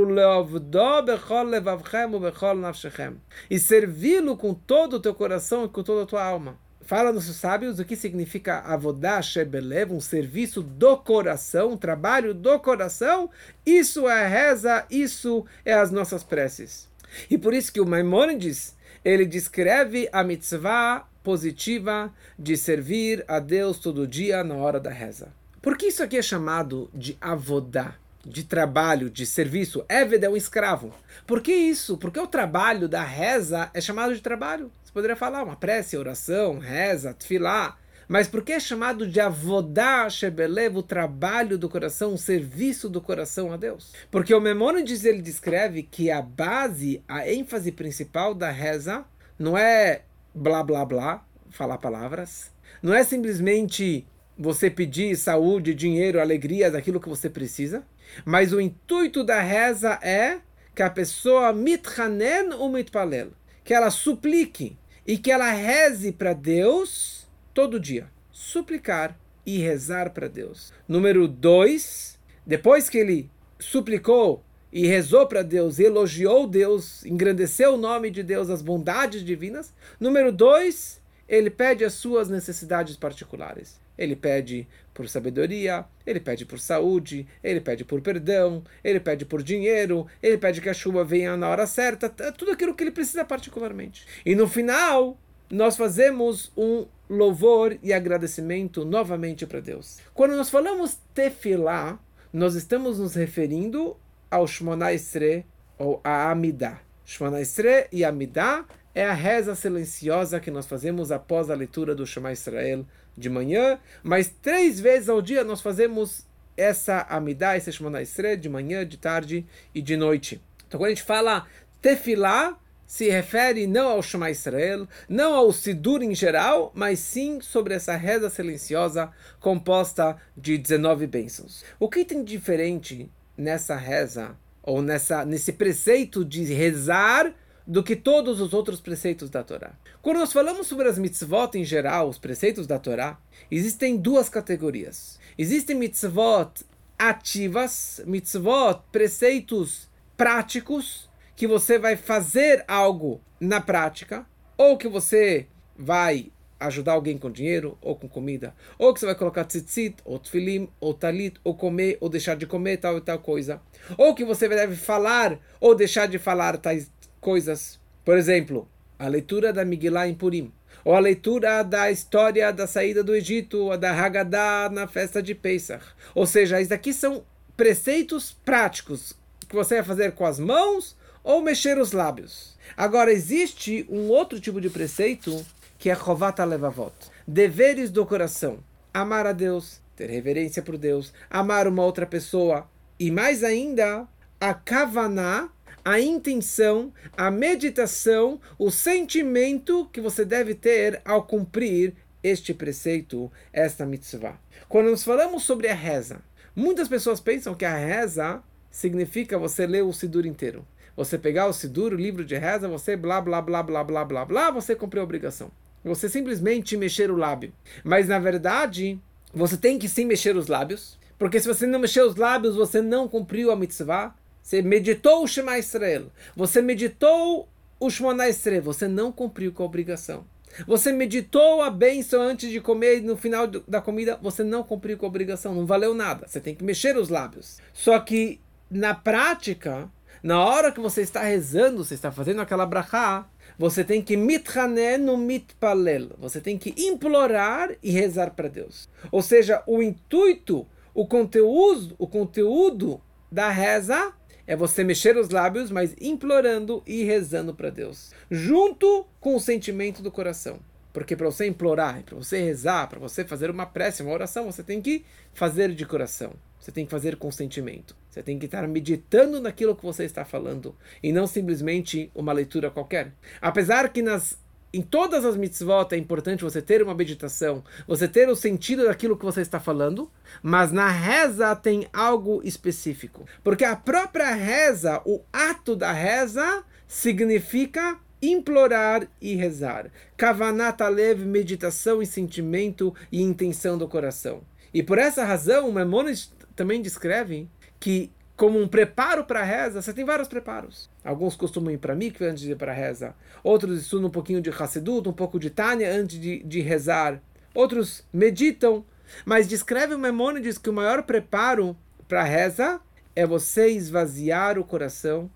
e 3.50 3.60
servi-lo 3.60 4.38
com 4.38 4.54
todo 4.54 4.94
o 4.94 5.00
teu 5.02 5.14
coração 5.14 5.66
e 5.66 5.70
com 5.70 5.84
toda 5.84 6.04
a 6.04 6.06
tua 6.06 6.24
alma. 6.24 6.58
Fala 6.80 7.12
nos 7.12 7.26
sábios 7.36 7.78
o 7.78 7.86
que 7.86 7.96
significa 7.96 8.60
avodah 8.60 9.22
shebelev, 9.22 9.92
um 9.92 10.00
serviço 10.00 10.64
do 10.64 10.98
coração, 10.98 11.72
um 11.72 11.78
trabalho 11.78 12.34
do 12.34 12.58
coração. 12.60 13.30
Isso 13.66 14.08
é 14.10 14.28
reza, 14.28 14.86
isso 14.90 15.46
é 15.66 15.74
as 15.74 15.92
nossas 15.92 16.24
preces. 16.24 16.90
E 17.30 17.38
por 17.38 17.54
isso 17.54 17.72
que 17.72 17.82
o 17.82 17.86
Maimonides, 17.86 18.76
ele 19.04 19.26
descreve 19.26 20.10
a 20.12 20.24
mitzvah 20.24 21.06
positiva 21.22 22.12
de 22.38 22.58
servir 22.58 23.24
a 23.28 23.40
Deus 23.40 23.78
todo 23.78 24.08
dia 24.08 24.44
na 24.44 24.56
hora 24.56 24.80
da 24.80 24.90
reza. 24.90 25.41
Por 25.62 25.78
que 25.78 25.88
isso 25.88 26.02
aqui 26.02 26.18
é 26.18 26.22
chamado 26.22 26.90
de 26.94 27.18
avodá? 27.22 27.96
de 28.24 28.44
trabalho, 28.44 29.10
de 29.10 29.26
serviço. 29.26 29.84
Eved 29.90 30.24
é 30.24 30.30
um 30.30 30.38
escravo. 30.38 30.94
Por 31.26 31.42
que 31.42 31.52
isso? 31.52 31.98
Porque 31.98 32.20
o 32.20 32.28
trabalho 32.28 32.88
da 32.88 33.04
reza 33.04 33.70
é 33.74 33.82
chamado 33.82 34.14
de 34.14 34.22
trabalho. 34.22 34.72
Você 34.84 34.92
poderia 34.92 35.16
falar 35.16 35.44
uma 35.44 35.56
prece, 35.56 35.98
oração, 35.98 36.60
reza, 36.60 37.16
tefilá. 37.16 37.78
Mas 38.08 38.28
por 38.28 38.44
que 38.44 38.52
é 38.52 38.60
chamado 38.60 39.08
de 39.08 39.20
avodá 39.20 40.10
shebelev, 40.10 40.78
o 40.78 40.84
trabalho 40.84 41.58
do 41.58 41.70
coração, 41.70 42.14
o 42.14 42.18
serviço 42.18 42.90
do 42.90 43.00
coração 43.00 43.54
a 43.54 43.58
Deus? 43.58 43.94
Porque 44.12 44.34
o 44.36 44.42
Memônides 44.42 45.06
ele 45.06 45.22
descreve 45.22 45.82
que 45.82 46.12
a 46.12 46.22
base, 46.22 47.02
a 47.08 47.28
ênfase 47.28 47.72
principal 47.72 48.36
da 48.36 48.52
reza 48.52 49.06
não 49.40 49.58
é 49.58 50.02
blá 50.36 50.62
blá 50.62 50.84
blá, 50.84 51.26
falar 51.50 51.78
palavras, 51.78 52.52
não 52.84 52.94
é 52.94 53.04
simplesmente 53.04 54.06
você 54.42 54.72
pedir 54.72 55.16
saúde, 55.16 55.76
dinheiro, 55.76 56.20
alegria 56.20 56.72
daquilo 56.72 57.00
que 57.00 57.08
você 57.08 57.30
precisa, 57.30 57.86
mas 58.26 58.52
o 58.52 58.60
intuito 58.60 59.24
da 59.24 59.40
reza 59.40 60.00
é 60.02 60.40
que 60.76 60.82
a 60.82 60.90
pessoa 60.90 61.54
mitchanen 61.54 62.52
ou 62.54 62.68
mitpalel, 62.68 63.30
que 63.64 63.72
ela 63.72 63.92
suplique 63.92 64.76
e 65.06 65.16
que 65.16 65.32
ela 65.32 65.52
reze 65.52 66.12
para 66.12 66.34
Deus 66.34 67.30
todo 67.54 67.80
dia. 67.80 68.10
Suplicar 68.32 69.16
e 69.46 69.60
rezar 69.60 70.10
para 70.10 70.28
Deus. 70.28 70.74
Número 70.88 71.28
dois, 71.28 72.20
depois 72.46 72.90
que 72.90 72.98
ele 72.98 73.30
suplicou 73.60 74.44
e 74.74 74.88
rezou 74.88 75.28
para 75.28 75.44
Deus, 75.44 75.78
elogiou 75.78 76.48
Deus, 76.48 77.06
engrandeceu 77.06 77.76
o 77.76 77.78
nome 77.78 78.10
de 78.10 78.24
Deus, 78.24 78.50
as 78.50 78.64
bondades 78.64 79.24
divinas. 79.24 79.72
Número 80.00 80.32
dois, 80.32 81.00
ele 81.28 81.52
pede 81.52 81.86
as 81.86 81.94
suas 81.94 82.28
necessidades 82.28 82.98
particulares. 82.98 83.81
Ele 84.02 84.16
pede 84.16 84.68
por 84.96 85.08
sabedoria, 85.08 85.86
ele 86.08 86.20
pede 86.20 86.44
por 86.44 86.60
saúde, 86.60 87.28
ele 87.44 87.62
pede 87.62 87.86
por 87.86 88.02
perdão, 88.02 88.64
ele 88.84 89.00
pede 89.00 89.26
por 89.26 89.44
dinheiro, 89.44 90.08
ele 90.24 90.40
pede 90.40 90.60
que 90.60 90.70
a 90.70 90.74
chuva 90.74 91.04
venha 91.04 91.38
na 91.38 91.48
hora 91.48 91.68
certa, 91.68 92.10
tudo 92.10 92.52
aquilo 92.52 92.74
que 92.74 92.84
ele 92.84 92.90
precisa 92.90 93.24
particularmente. 93.24 94.08
E 94.26 94.34
no 94.34 94.48
final, 94.48 95.20
nós 95.52 95.78
fazemos 95.78 96.52
um 96.58 96.88
louvor 97.08 97.78
e 97.84 97.94
agradecimento 97.94 98.84
novamente 98.84 99.46
para 99.46 99.60
Deus. 99.60 100.00
Quando 100.16 100.36
nós 100.36 100.50
falamos 100.50 100.98
tefilá, 101.14 102.00
nós 102.34 102.56
estamos 102.56 102.98
nos 102.98 103.14
referindo 103.14 103.96
ao 104.32 104.48
Shmona 104.48 104.94
Esre, 104.94 105.46
ou 105.78 106.02
a 106.04 106.32
Amidah. 106.32 106.80
Shmona 107.06 107.40
Esre 107.40 107.88
e 107.92 108.04
Amidah 108.04 108.66
é 108.96 109.06
a 109.06 109.14
reza 109.14 109.56
silenciosa 109.56 110.40
que 110.40 110.52
nós 110.52 110.66
fazemos 110.66 111.12
após 111.12 111.50
a 111.50 111.56
leitura 111.56 111.96
do 111.96 112.06
Shema 112.06 112.32
Israel 112.32 112.86
de 113.18 113.30
manhã, 113.30 113.80
mas 114.04 114.34
três 114.42 114.80
vezes 114.80 115.10
ao 115.10 115.22
dia 115.22 115.44
nós 115.44 115.62
fazemos 115.62 116.26
essa 116.56 117.02
Amidah, 117.10 117.58
esse 117.58 117.72
Shemona 117.72 118.02
Esre, 118.02 118.36
de 118.36 118.50
manhã, 118.50 118.86
de 118.86 118.98
tarde 118.98 119.46
e 119.74 119.82
de 119.82 119.96
noite. 119.98 120.42
Então 120.68 120.80
quando 120.80 120.88
a 120.88 120.94
gente 120.94 121.04
fala 121.04 121.48
Tefilá, 121.82 122.58
se 122.86 123.10
refere 123.10 123.68
não 123.68 123.88
ao 123.88 124.04
Shema 124.04 124.30
Israel, 124.30 124.86
não 125.08 125.34
ao 125.34 125.54
Sidur 125.54 126.04
em 126.04 126.14
geral, 126.14 126.74
mas 126.76 127.00
sim 127.00 127.40
sobre 127.40 127.74
essa 127.74 127.96
reza 127.96 128.30
silenciosa 128.30 129.10
composta 129.40 130.18
de 130.36 130.58
19 130.58 131.08
bênçãos. 131.08 131.64
O 131.80 131.88
que 131.88 132.04
tem 132.04 132.22
diferente 132.22 133.10
nessa 133.38 133.78
reza, 133.78 134.36
ou 134.62 134.82
nessa, 134.82 135.24
nesse 135.24 135.54
preceito 135.54 136.26
de 136.26 136.44
rezar 136.54 137.34
do 137.72 137.82
que 137.82 137.96
todos 137.96 138.42
os 138.42 138.54
outros 138.54 138.82
preceitos 138.82 139.30
da 139.30 139.46
Torá. 139.46 139.72
Quando 140.02 140.18
nós 140.18 140.34
falamos 140.34 140.68
sobre 140.68 140.90
as 140.90 140.98
mitzvot 140.98 141.52
em 141.58 141.64
geral, 141.64 142.10
os 142.10 142.18
preceitos 142.18 142.68
da 142.68 142.78
Torá, 142.78 143.18
existem 143.50 143.96
duas 143.96 144.28
categorias. 144.28 145.18
Existem 145.38 145.78
mitzvot 145.78 146.66
ativas, 147.00 148.02
mitzvot, 148.06 148.82
preceitos 148.92 149.90
práticos, 150.18 151.10
que 151.34 151.48
você 151.48 151.80
vai 151.80 151.96
fazer 151.96 152.66
algo 152.68 153.22
na 153.40 153.62
prática, 153.62 154.26
ou 154.58 154.78
que 154.78 154.90
você 154.90 155.48
vai 155.78 156.30
ajudar 156.60 156.92
alguém 156.92 157.18
com 157.18 157.32
dinheiro 157.32 157.78
ou 157.82 157.96
com 157.96 158.10
comida, 158.10 158.54
ou 158.78 158.94
que 158.94 159.00
você 159.00 159.06
vai 159.06 159.16
colocar 159.16 159.46
tzitzit, 159.46 159.96
ou 160.04 160.20
tfilim, 160.20 160.68
ou 160.82 160.94
talit, 160.94 161.40
ou 161.42 161.56
comer, 161.56 161.98
ou 162.02 162.10
deixar 162.10 162.36
de 162.36 162.46
comer 162.46 162.78
tal 162.78 162.98
e 162.98 163.02
tal 163.02 163.18
coisa, 163.18 163.62
ou 163.98 164.14
que 164.14 164.26
você 164.26 164.50
deve 164.50 164.76
falar 164.76 165.40
ou 165.62 165.74
deixar 165.74 166.06
de 166.06 166.20
falar 166.20 166.58
tais 166.58 166.92
coisas. 167.22 167.80
Por 168.04 168.18
exemplo, 168.18 168.68
a 169.00 169.08
leitura 169.08 169.54
da 169.54 169.64
Migilá 169.64 170.08
em 170.08 170.16
Purim, 170.16 170.52
ou 170.84 170.96
a 170.96 171.00
leitura 171.00 171.64
da 171.64 171.92
história 171.92 172.52
da 172.52 172.68
saída 172.68 173.04
do 173.04 173.16
Egito, 173.16 173.72
a 173.72 173.78
da 173.78 173.92
Haggadah 173.92 174.70
na 174.72 174.88
festa 174.88 175.22
de 175.22 175.36
Pesach. 175.36 175.86
Ou 176.14 176.26
seja, 176.26 176.60
isso 176.60 176.74
aqui 176.74 176.92
são 176.92 177.24
preceitos 177.56 178.36
práticos 178.44 179.14
que 179.48 179.56
você 179.56 179.76
vai 179.76 179.84
fazer 179.84 180.14
com 180.14 180.26
as 180.26 180.40
mãos 180.40 180.98
ou 181.24 181.42
mexer 181.42 181.78
os 181.78 181.92
lábios. 181.92 182.58
Agora, 182.76 183.12
existe 183.12 183.86
um 183.90 184.08
outro 184.08 184.40
tipo 184.40 184.60
de 184.60 184.70
preceito 184.70 185.46
que 185.78 185.90
é 185.90 185.96
Chovata 185.96 186.44
Levavot. 186.44 186.94
Deveres 187.28 187.92
do 187.92 188.06
coração. 188.06 188.60
Amar 188.94 189.26
a 189.26 189.32
Deus, 189.32 189.80
ter 189.96 190.10
reverência 190.10 190.62
por 190.62 190.78
Deus, 190.78 191.14
amar 191.30 191.68
uma 191.68 191.84
outra 191.84 192.06
pessoa. 192.06 192.68
E 193.00 193.12
mais 193.12 193.44
ainda, 193.44 194.08
a 194.40 194.54
Kavaná, 194.54 195.50
a 195.84 196.00
intenção, 196.00 196.94
a 197.16 197.32
meditação, 197.32 198.40
o 198.58 198.70
sentimento 198.72 199.90
que 199.92 200.02
você 200.02 200.24
deve 200.24 200.56
ter 200.56 201.02
ao 201.04 201.24
cumprir 201.24 201.94
este 202.24 202.54
preceito, 202.54 203.32
esta 203.52 203.86
mitzvah. 203.86 204.40
Quando 204.70 204.90
nós 204.90 205.04
falamos 205.04 205.44
sobre 205.44 205.68
a 205.68 205.74
reza, 205.74 206.22
muitas 206.56 206.88
pessoas 206.88 207.20
pensam 207.20 207.56
que 207.56 207.66
a 207.66 207.76
reza 207.76 208.44
significa 208.70 209.38
você 209.38 209.66
ler 209.66 209.84
o 209.84 209.92
Sidur 209.92 210.26
inteiro. 210.26 210.66
Você 210.96 211.18
pegar 211.18 211.48
o 211.48 211.54
Sidur, 211.54 211.94
o 211.94 211.98
livro 211.98 212.24
de 212.24 212.38
reza, 212.38 212.68
você 212.68 212.96
blá 212.96 213.20
blá 213.20 213.42
blá 213.42 213.64
blá 213.64 213.84
blá 213.84 214.06
blá 214.06 214.26
blá, 214.26 214.52
você 214.52 214.76
cumpriu 214.76 215.02
a 215.02 215.06
obrigação. 215.06 215.52
Você 215.84 216.08
simplesmente 216.08 216.78
mexer 216.78 217.10
o 217.10 217.16
lábio. 217.16 217.52
Mas 217.84 218.08
na 218.08 218.20
verdade, 218.20 219.00
você 219.34 219.58
tem 219.58 219.80
que 219.80 219.90
sim 219.90 220.06
mexer 220.06 220.36
os 220.36 220.48
lábios, 220.48 221.00
porque 221.18 221.40
se 221.40 221.48
você 221.48 221.66
não 221.66 221.80
mexer 221.80 222.04
os 222.04 222.16
lábios, 222.16 222.56
você 222.56 222.82
não 222.82 223.08
cumpriu 223.08 223.52
a 223.52 223.56
mitzvah, 223.56 224.14
você 224.42 224.62
meditou 224.62 225.24
o 225.24 225.28
Shema 225.28 225.58
Israel. 225.58 226.12
Você 226.36 226.62
meditou 226.62 227.48
o 227.80 227.90
Shemona 227.90 228.28
Israel. 228.28 228.64
Você 228.64 228.88
não 228.88 229.12
cumpriu 229.12 229.52
com 229.52 229.64
a 229.64 229.66
obrigação. 229.66 230.26
Você 230.68 230.92
meditou 230.92 231.62
a 231.62 231.70
bênção 231.70 232.22
antes 232.22 232.50
de 232.50 232.60
comer 232.60 232.98
e 232.98 233.02
no 233.02 233.16
final 233.16 233.48
da 233.48 233.80
comida 233.80 234.20
você 234.22 234.44
não 234.44 234.64
cumpriu 234.64 234.98
com 234.98 235.06
a 235.06 235.10
obrigação. 235.10 235.56
Não 235.56 235.66
valeu 235.66 235.94
nada. 235.94 236.28
Você 236.28 236.40
tem 236.40 236.54
que 236.54 236.64
mexer 236.64 236.98
os 236.98 237.10
lábios. 237.10 237.60
Só 237.74 238.00
que 238.00 238.42
na 238.70 238.94
prática, 238.94 239.90
na 240.22 240.44
hora 240.44 240.72
que 240.72 240.80
você 240.80 241.02
está 241.02 241.22
rezando, 241.22 241.84
você 241.84 241.94
está 241.94 242.12
fazendo 242.12 242.42
aquela 242.42 242.66
brachá, 242.66 243.28
você 243.58 243.84
tem 243.84 244.02
que 244.02 244.18
mithané 244.18 244.98
no 244.98 245.18
mitpalel. 245.18 246.10
Você 246.18 246.42
tem 246.42 246.58
que 246.58 246.74
implorar 246.78 247.72
e 247.82 247.92
rezar 247.92 248.32
para 248.32 248.50
Deus. 248.50 248.90
Ou 249.12 249.22
seja, 249.22 249.64
o 249.66 249.82
intuito, 249.82 250.68
o 250.94 251.08
conteúdo, 251.08 251.96
o 251.98 252.08
conteúdo 252.08 253.02
da 253.32 253.50
reza 253.50 254.14
é 254.52 254.56
você 254.56 254.84
mexer 254.84 255.16
os 255.16 255.30
lábios, 255.30 255.72
mas 255.72 255.96
implorando 256.02 256.84
e 256.86 257.06
rezando 257.06 257.54
para 257.54 257.70
Deus, 257.70 258.12
junto 258.30 259.08
com 259.18 259.34
o 259.34 259.40
sentimento 259.40 260.02
do 260.02 260.12
coração. 260.12 260.60
Porque 260.92 261.16
para 261.16 261.28
você 261.28 261.48
implorar, 261.48 262.04
para 262.04 262.18
você 262.18 262.44
rezar, 262.44 262.90
para 262.90 263.00
você 263.00 263.24
fazer 263.24 263.50
uma 263.50 263.66
prece, 263.66 264.04
uma 264.04 264.12
oração, 264.12 264.52
você 264.52 264.62
tem 264.62 264.82
que 264.82 265.06
fazer 265.34 265.74
de 265.74 265.86
coração. 265.86 266.34
Você 266.60 266.70
tem 266.70 266.84
que 266.84 266.92
fazer 266.92 267.16
com 267.16 267.32
sentimento. 267.32 267.96
Você 268.10 268.22
tem 268.22 268.38
que 268.38 268.46
estar 268.46 268.68
meditando 268.68 269.40
naquilo 269.40 269.74
que 269.74 269.86
você 269.86 270.04
está 270.04 270.26
falando 270.26 270.76
e 271.02 271.14
não 271.14 271.28
simplesmente 271.28 272.12
uma 272.14 272.34
leitura 272.34 272.70
qualquer. 272.70 273.14
Apesar 273.42 273.88
que 273.88 274.02
nas 274.02 274.38
em 274.74 274.82
todas 274.82 275.26
as 275.26 275.36
mitzvot 275.36 275.94
é 275.94 275.98
importante 275.98 276.44
você 276.44 276.62
ter 276.62 276.82
uma 276.82 276.94
meditação, 276.94 277.64
você 277.86 278.08
ter 278.08 278.30
o 278.30 278.36
sentido 278.36 278.86
daquilo 278.86 279.18
que 279.18 279.26
você 279.26 279.42
está 279.42 279.60
falando, 279.60 280.10
mas 280.42 280.72
na 280.72 280.88
reza 280.90 281.56
tem 281.56 281.88
algo 281.92 282.42
específico. 282.44 283.26
Porque 283.44 283.66
a 283.66 283.76
própria 283.76 284.34
reza, 284.34 285.02
o 285.06 285.22
ato 285.32 285.76
da 285.76 285.92
reza, 285.92 286.64
significa 286.88 288.00
implorar 288.22 289.08
e 289.20 289.36
rezar. 289.36 289.92
Kavanata 290.16 290.88
leve, 290.88 291.26
meditação 291.26 292.02
e 292.02 292.06
sentimento 292.06 292.94
e 293.12 293.22
intenção 293.22 293.78
do 293.78 293.88
coração. 293.88 294.42
E 294.74 294.82
por 294.82 294.98
essa 294.98 295.26
razão, 295.26 295.70
Maimonides 295.72 296.32
também 296.56 296.82
descreve 296.82 297.50
que 297.80 298.12
como 298.42 298.60
um 298.60 298.68
preparo 298.68 299.24
para 299.24 299.42
a 299.42 299.44
reza, 299.44 299.84
você 299.84 299.94
tem 299.94 300.04
vários 300.04 300.28
preparos. 300.28 300.90
Alguns 301.06 301.36
costumam 301.36 301.72
ir 301.72 301.78
para 301.78 301.94
mikve 301.94 302.26
antes 302.26 302.42
de 302.42 302.54
ir 302.54 302.56
para 302.56 302.72
a 302.72 302.76
reza. 302.76 303.14
Outros 303.44 303.80
estudam 303.80 304.08
um 304.08 304.12
pouquinho 304.12 304.42
de 304.42 304.50
Hassidut, 304.50 305.08
um 305.08 305.14
pouco 305.14 305.40
de 305.40 305.52
Tânia 305.52 305.94
antes 305.94 306.20
de, 306.20 306.42
de 306.42 306.60
rezar. 306.60 307.22
Outros 307.54 308.04
meditam. 308.12 308.84
Mas 309.26 309.48
descreve 309.48 309.94
o 309.94 310.00
Memônides 310.00 310.58
que 310.58 310.72
o 310.72 310.74
maior 310.74 311.04
preparo 311.04 311.78
para 312.08 312.22
a 312.22 312.24
reza 312.24 312.82
é 313.16 313.28
você 313.28 313.68
esvaziar 313.68 314.58
o 314.58 314.64
coração, 314.64 315.30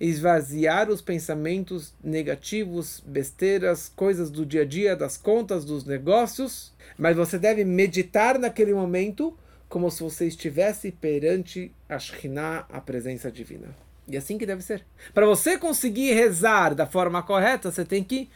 esvaziar 0.00 0.88
os 0.88 1.02
pensamentos 1.02 1.92
negativos, 2.02 3.02
besteiras, 3.06 3.92
coisas 3.94 4.30
do 4.30 4.46
dia 4.46 4.62
a 4.62 4.64
dia, 4.64 4.96
das 4.96 5.18
contas, 5.18 5.66
dos 5.66 5.84
negócios. 5.84 6.72
Mas 6.96 7.14
você 7.14 7.38
deve 7.38 7.62
meditar 7.62 8.38
naquele 8.38 8.72
momento 8.72 9.36
como 9.68 9.90
se 9.90 10.02
você 10.02 10.26
estivesse 10.26 10.90
perante 10.90 11.72
a 11.88 11.98
Shekhinah, 11.98 12.66
a 12.70 12.80
presença 12.80 13.30
divina. 13.30 13.68
E 14.06 14.16
assim 14.16 14.38
que 14.38 14.46
deve 14.46 14.62
ser. 14.62 14.84
Para 15.12 15.26
você 15.26 15.58
conseguir 15.58 16.14
rezar 16.14 16.74
da 16.74 16.86
forma 16.86 17.22
correta, 17.22 17.70
você 17.70 17.84
tem 17.84 18.02
que 18.02 18.30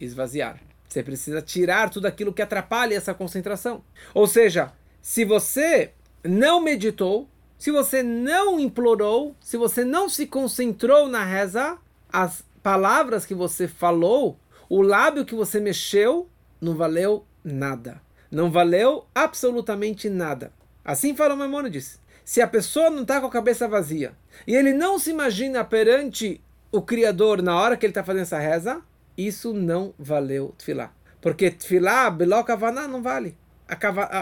esvaziar. 0.00 0.58
Você 0.88 1.02
precisa 1.02 1.40
tirar 1.40 1.88
tudo 1.88 2.06
aquilo 2.06 2.32
que 2.32 2.42
atrapalha 2.42 2.96
essa 2.96 3.14
concentração. 3.14 3.84
Ou 4.12 4.26
seja, 4.26 4.72
se 5.00 5.24
você 5.24 5.92
não 6.24 6.60
meditou, 6.60 7.28
se 7.56 7.70
você 7.70 8.02
não 8.02 8.58
implorou, 8.58 9.36
se 9.40 9.56
você 9.56 9.84
não 9.84 10.08
se 10.08 10.26
concentrou 10.26 11.08
na 11.08 11.24
reza, 11.24 11.78
as 12.12 12.44
palavras 12.60 13.24
que 13.24 13.34
você 13.34 13.68
falou, 13.68 14.36
o 14.68 14.82
lábio 14.82 15.24
que 15.24 15.34
você 15.34 15.60
mexeu, 15.60 16.28
não 16.60 16.74
valeu 16.74 17.24
nada 17.44 18.00
não 18.32 18.50
valeu 18.50 19.04
absolutamente 19.14 20.08
nada. 20.08 20.50
Assim 20.82 21.14
fala 21.14 21.34
o 21.34 21.36
Maimonides. 21.36 22.00
Se 22.24 22.40
a 22.40 22.46
pessoa 22.46 22.88
não 22.88 23.02
está 23.02 23.20
com 23.20 23.26
a 23.26 23.30
cabeça 23.30 23.68
vazia 23.68 24.12
e 24.46 24.56
ele 24.56 24.72
não 24.72 24.98
se 24.98 25.10
imagina 25.10 25.62
perante 25.62 26.40
o 26.72 26.80
Criador 26.80 27.42
na 27.42 27.54
hora 27.54 27.76
que 27.76 27.84
ele 27.84 27.90
está 27.90 28.02
fazendo 28.02 28.22
essa 28.22 28.38
reza, 28.38 28.80
isso 29.18 29.52
não 29.52 29.92
valeu 29.98 30.54
tefilá. 30.56 30.92
Porque 31.20 31.50
tefilá, 31.50 32.10
beló 32.10 32.42
kavaná, 32.42 32.88
não 32.88 33.02
vale. 33.02 33.36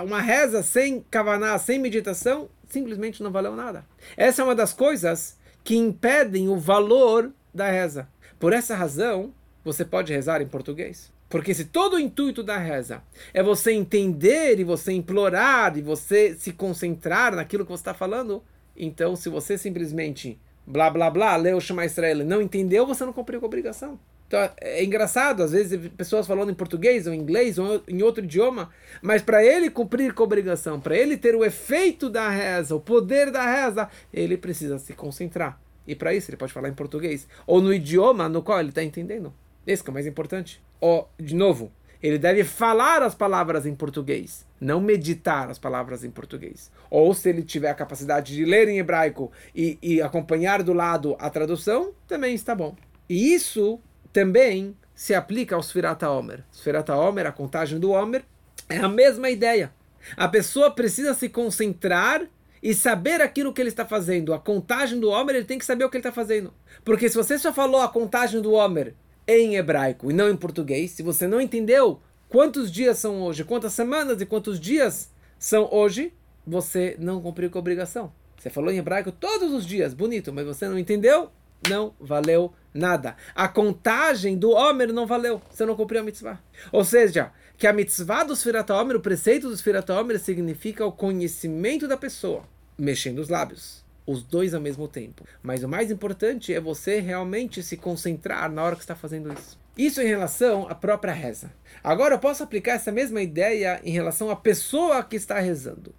Uma 0.04 0.20
reza 0.20 0.62
sem 0.62 1.04
kavaná, 1.10 1.56
sem 1.58 1.78
meditação, 1.78 2.48
simplesmente 2.68 3.22
não 3.22 3.30
valeu 3.30 3.54
nada. 3.54 3.86
Essa 4.16 4.42
é 4.42 4.44
uma 4.44 4.54
das 4.54 4.72
coisas 4.72 5.38
que 5.62 5.76
impedem 5.76 6.48
o 6.48 6.56
valor 6.56 7.32
da 7.54 7.70
reza. 7.70 8.08
Por 8.38 8.52
essa 8.52 8.74
razão, 8.74 9.32
você 9.64 9.84
pode 9.84 10.12
rezar 10.12 10.42
em 10.42 10.48
português. 10.48 11.12
Porque 11.30 11.54
se 11.54 11.66
todo 11.66 11.94
o 11.94 11.98
intuito 11.98 12.42
da 12.42 12.58
reza 12.58 13.04
é 13.32 13.40
você 13.40 13.72
entender 13.72 14.58
e 14.58 14.64
você 14.64 14.92
implorar 14.92 15.78
e 15.78 15.80
você 15.80 16.34
se 16.34 16.52
concentrar 16.52 17.36
naquilo 17.36 17.64
que 17.64 17.70
você 17.70 17.82
está 17.82 17.94
falando, 17.94 18.42
então 18.76 19.14
se 19.14 19.28
você 19.28 19.56
simplesmente 19.56 20.36
blá 20.66 20.90
blá 20.90 21.08
blá, 21.08 21.36
leu 21.36 21.60
Shema 21.60 21.86
Israel 21.86 22.24
não 22.24 22.42
entendeu, 22.42 22.84
você 22.84 23.04
não 23.04 23.12
cumpriu 23.12 23.38
com 23.38 23.46
a 23.46 23.48
obrigação. 23.48 23.98
Então, 24.26 24.48
é 24.60 24.84
engraçado, 24.84 25.42
às 25.42 25.52
vezes, 25.52 25.88
pessoas 25.96 26.26
falando 26.26 26.50
em 26.50 26.54
português 26.54 27.06
ou 27.06 27.14
inglês 27.14 27.58
ou 27.58 27.82
em 27.88 28.02
outro 28.02 28.24
idioma, 28.24 28.70
mas 29.00 29.22
para 29.22 29.44
ele 29.44 29.70
cumprir 29.70 30.14
com 30.14 30.22
a 30.22 30.26
obrigação, 30.26 30.80
para 30.80 30.96
ele 30.96 31.16
ter 31.16 31.34
o 31.34 31.44
efeito 31.44 32.08
da 32.08 32.28
reza, 32.28 32.74
o 32.74 32.80
poder 32.80 33.32
da 33.32 33.44
reza, 33.44 33.88
ele 34.12 34.36
precisa 34.36 34.78
se 34.78 34.94
concentrar. 34.94 35.60
E 35.86 35.96
para 35.96 36.14
isso 36.14 36.30
ele 36.30 36.36
pode 36.36 36.52
falar 36.52 36.68
em 36.68 36.74
português 36.74 37.26
ou 37.46 37.60
no 37.60 37.74
idioma 37.74 38.28
no 38.28 38.42
qual 38.42 38.60
ele 38.60 38.68
está 38.68 38.84
entendendo. 38.84 39.32
Esse 39.70 39.84
que 39.84 39.90
é 39.90 39.92
o 39.92 39.94
mais 39.94 40.06
importante. 40.06 40.60
Ou, 40.80 41.08
de 41.16 41.34
novo, 41.34 41.70
ele 42.02 42.18
deve 42.18 42.42
falar 42.42 43.02
as 43.02 43.14
palavras 43.14 43.66
em 43.66 43.74
português, 43.74 44.44
não 44.60 44.80
meditar 44.80 45.48
as 45.48 45.60
palavras 45.60 46.02
em 46.02 46.10
português. 46.10 46.72
Ou 46.90 47.14
se 47.14 47.28
ele 47.28 47.42
tiver 47.42 47.70
a 47.70 47.74
capacidade 47.74 48.34
de 48.34 48.44
ler 48.44 48.68
em 48.68 48.78
hebraico 48.78 49.30
e, 49.54 49.78
e 49.80 50.02
acompanhar 50.02 50.64
do 50.64 50.72
lado 50.72 51.14
a 51.20 51.30
tradução, 51.30 51.92
também 52.08 52.34
está 52.34 52.52
bom. 52.52 52.74
E 53.08 53.32
isso 53.32 53.78
também 54.12 54.76
se 54.92 55.14
aplica 55.14 55.54
ao 55.54 55.62
Sfirata 55.62 56.10
Omer. 56.10 56.42
Sfirata 56.52 56.96
Omer, 56.96 57.26
a 57.26 57.32
contagem 57.32 57.78
do 57.78 57.92
Omer, 57.92 58.24
é 58.68 58.78
a 58.78 58.88
mesma 58.88 59.30
ideia. 59.30 59.72
A 60.16 60.26
pessoa 60.26 60.70
precisa 60.70 61.14
se 61.14 61.28
concentrar 61.28 62.22
e 62.62 62.74
saber 62.74 63.20
aquilo 63.20 63.52
que 63.52 63.60
ele 63.60 63.68
está 63.68 63.86
fazendo. 63.86 64.34
A 64.34 64.38
contagem 64.38 64.98
do 64.98 65.10
Homer, 65.10 65.36
ele 65.36 65.44
tem 65.44 65.58
que 65.58 65.64
saber 65.64 65.84
o 65.84 65.90
que 65.90 65.96
ele 65.96 66.00
está 66.00 66.12
fazendo. 66.12 66.52
Porque 66.84 67.08
se 67.08 67.16
você 67.16 67.38
só 67.38 67.52
falou 67.52 67.80
a 67.80 67.88
contagem 67.88 68.40
do 68.40 68.52
Homer 68.52 68.94
em 69.26 69.56
hebraico 69.56 70.10
e 70.10 70.14
não 70.14 70.28
em 70.28 70.36
português, 70.36 70.92
se 70.92 71.02
você 71.02 71.26
não 71.26 71.40
entendeu 71.40 72.00
quantos 72.28 72.70
dias 72.70 72.98
são 72.98 73.22
hoje, 73.22 73.44
quantas 73.44 73.72
semanas 73.72 74.20
e 74.20 74.26
quantos 74.26 74.58
dias 74.58 75.10
são 75.38 75.68
hoje, 75.70 76.12
você 76.46 76.96
não 76.98 77.20
cumpriu 77.20 77.50
com 77.50 77.58
a 77.58 77.60
obrigação. 77.60 78.12
Você 78.38 78.48
falou 78.48 78.72
em 78.72 78.78
hebraico 78.78 79.12
todos 79.12 79.52
os 79.52 79.66
dias, 79.66 79.92
bonito, 79.92 80.32
mas 80.32 80.46
você 80.46 80.66
não 80.66 80.78
entendeu, 80.78 81.30
não 81.68 81.94
valeu 82.00 82.52
nada. 82.72 83.16
A 83.34 83.46
contagem 83.48 84.38
do 84.38 84.50
Homer 84.50 84.92
não 84.92 85.06
valeu, 85.06 85.42
você 85.50 85.66
não 85.66 85.76
cumpriu 85.76 86.00
a 86.00 86.04
mitzvah. 86.04 86.40
Ou 86.72 86.84
seja, 86.84 87.32
que 87.58 87.66
a 87.66 87.72
mitzvah 87.72 88.24
do 88.24 88.34
Sfirata 88.34 88.74
Homer, 88.74 88.96
o 88.96 89.00
preceito 89.00 89.48
do 89.48 89.56
Sfirata 89.56 89.92
Homer, 89.92 90.18
significa 90.18 90.86
o 90.86 90.92
conhecimento 90.92 91.86
da 91.86 91.96
pessoa, 91.96 92.44
mexendo 92.78 93.18
os 93.18 93.28
lábios. 93.28 93.84
Os 94.10 94.24
dois 94.24 94.54
ao 94.54 94.60
mesmo 94.60 94.88
tempo. 94.88 95.24
Mas 95.40 95.62
o 95.62 95.68
mais 95.68 95.88
importante 95.88 96.52
é 96.52 96.60
você 96.60 96.98
realmente 96.98 97.62
se 97.62 97.76
concentrar 97.76 98.50
na 98.50 98.60
hora 98.60 98.74
que 98.74 98.82
está 98.82 98.96
fazendo 98.96 99.32
isso. 99.32 99.56
Isso 99.78 100.02
em 100.02 100.06
relação 100.06 100.66
à 100.68 100.74
própria 100.74 101.12
reza. 101.12 101.52
Agora 101.82 102.16
eu 102.16 102.18
posso 102.18 102.42
aplicar 102.42 102.72
essa 102.72 102.90
mesma 102.90 103.22
ideia 103.22 103.80
em 103.84 103.92
relação 103.92 104.28
à 104.28 104.34
pessoa 104.34 105.04
que 105.04 105.14
está 105.14 105.38
rezando. 105.38 105.94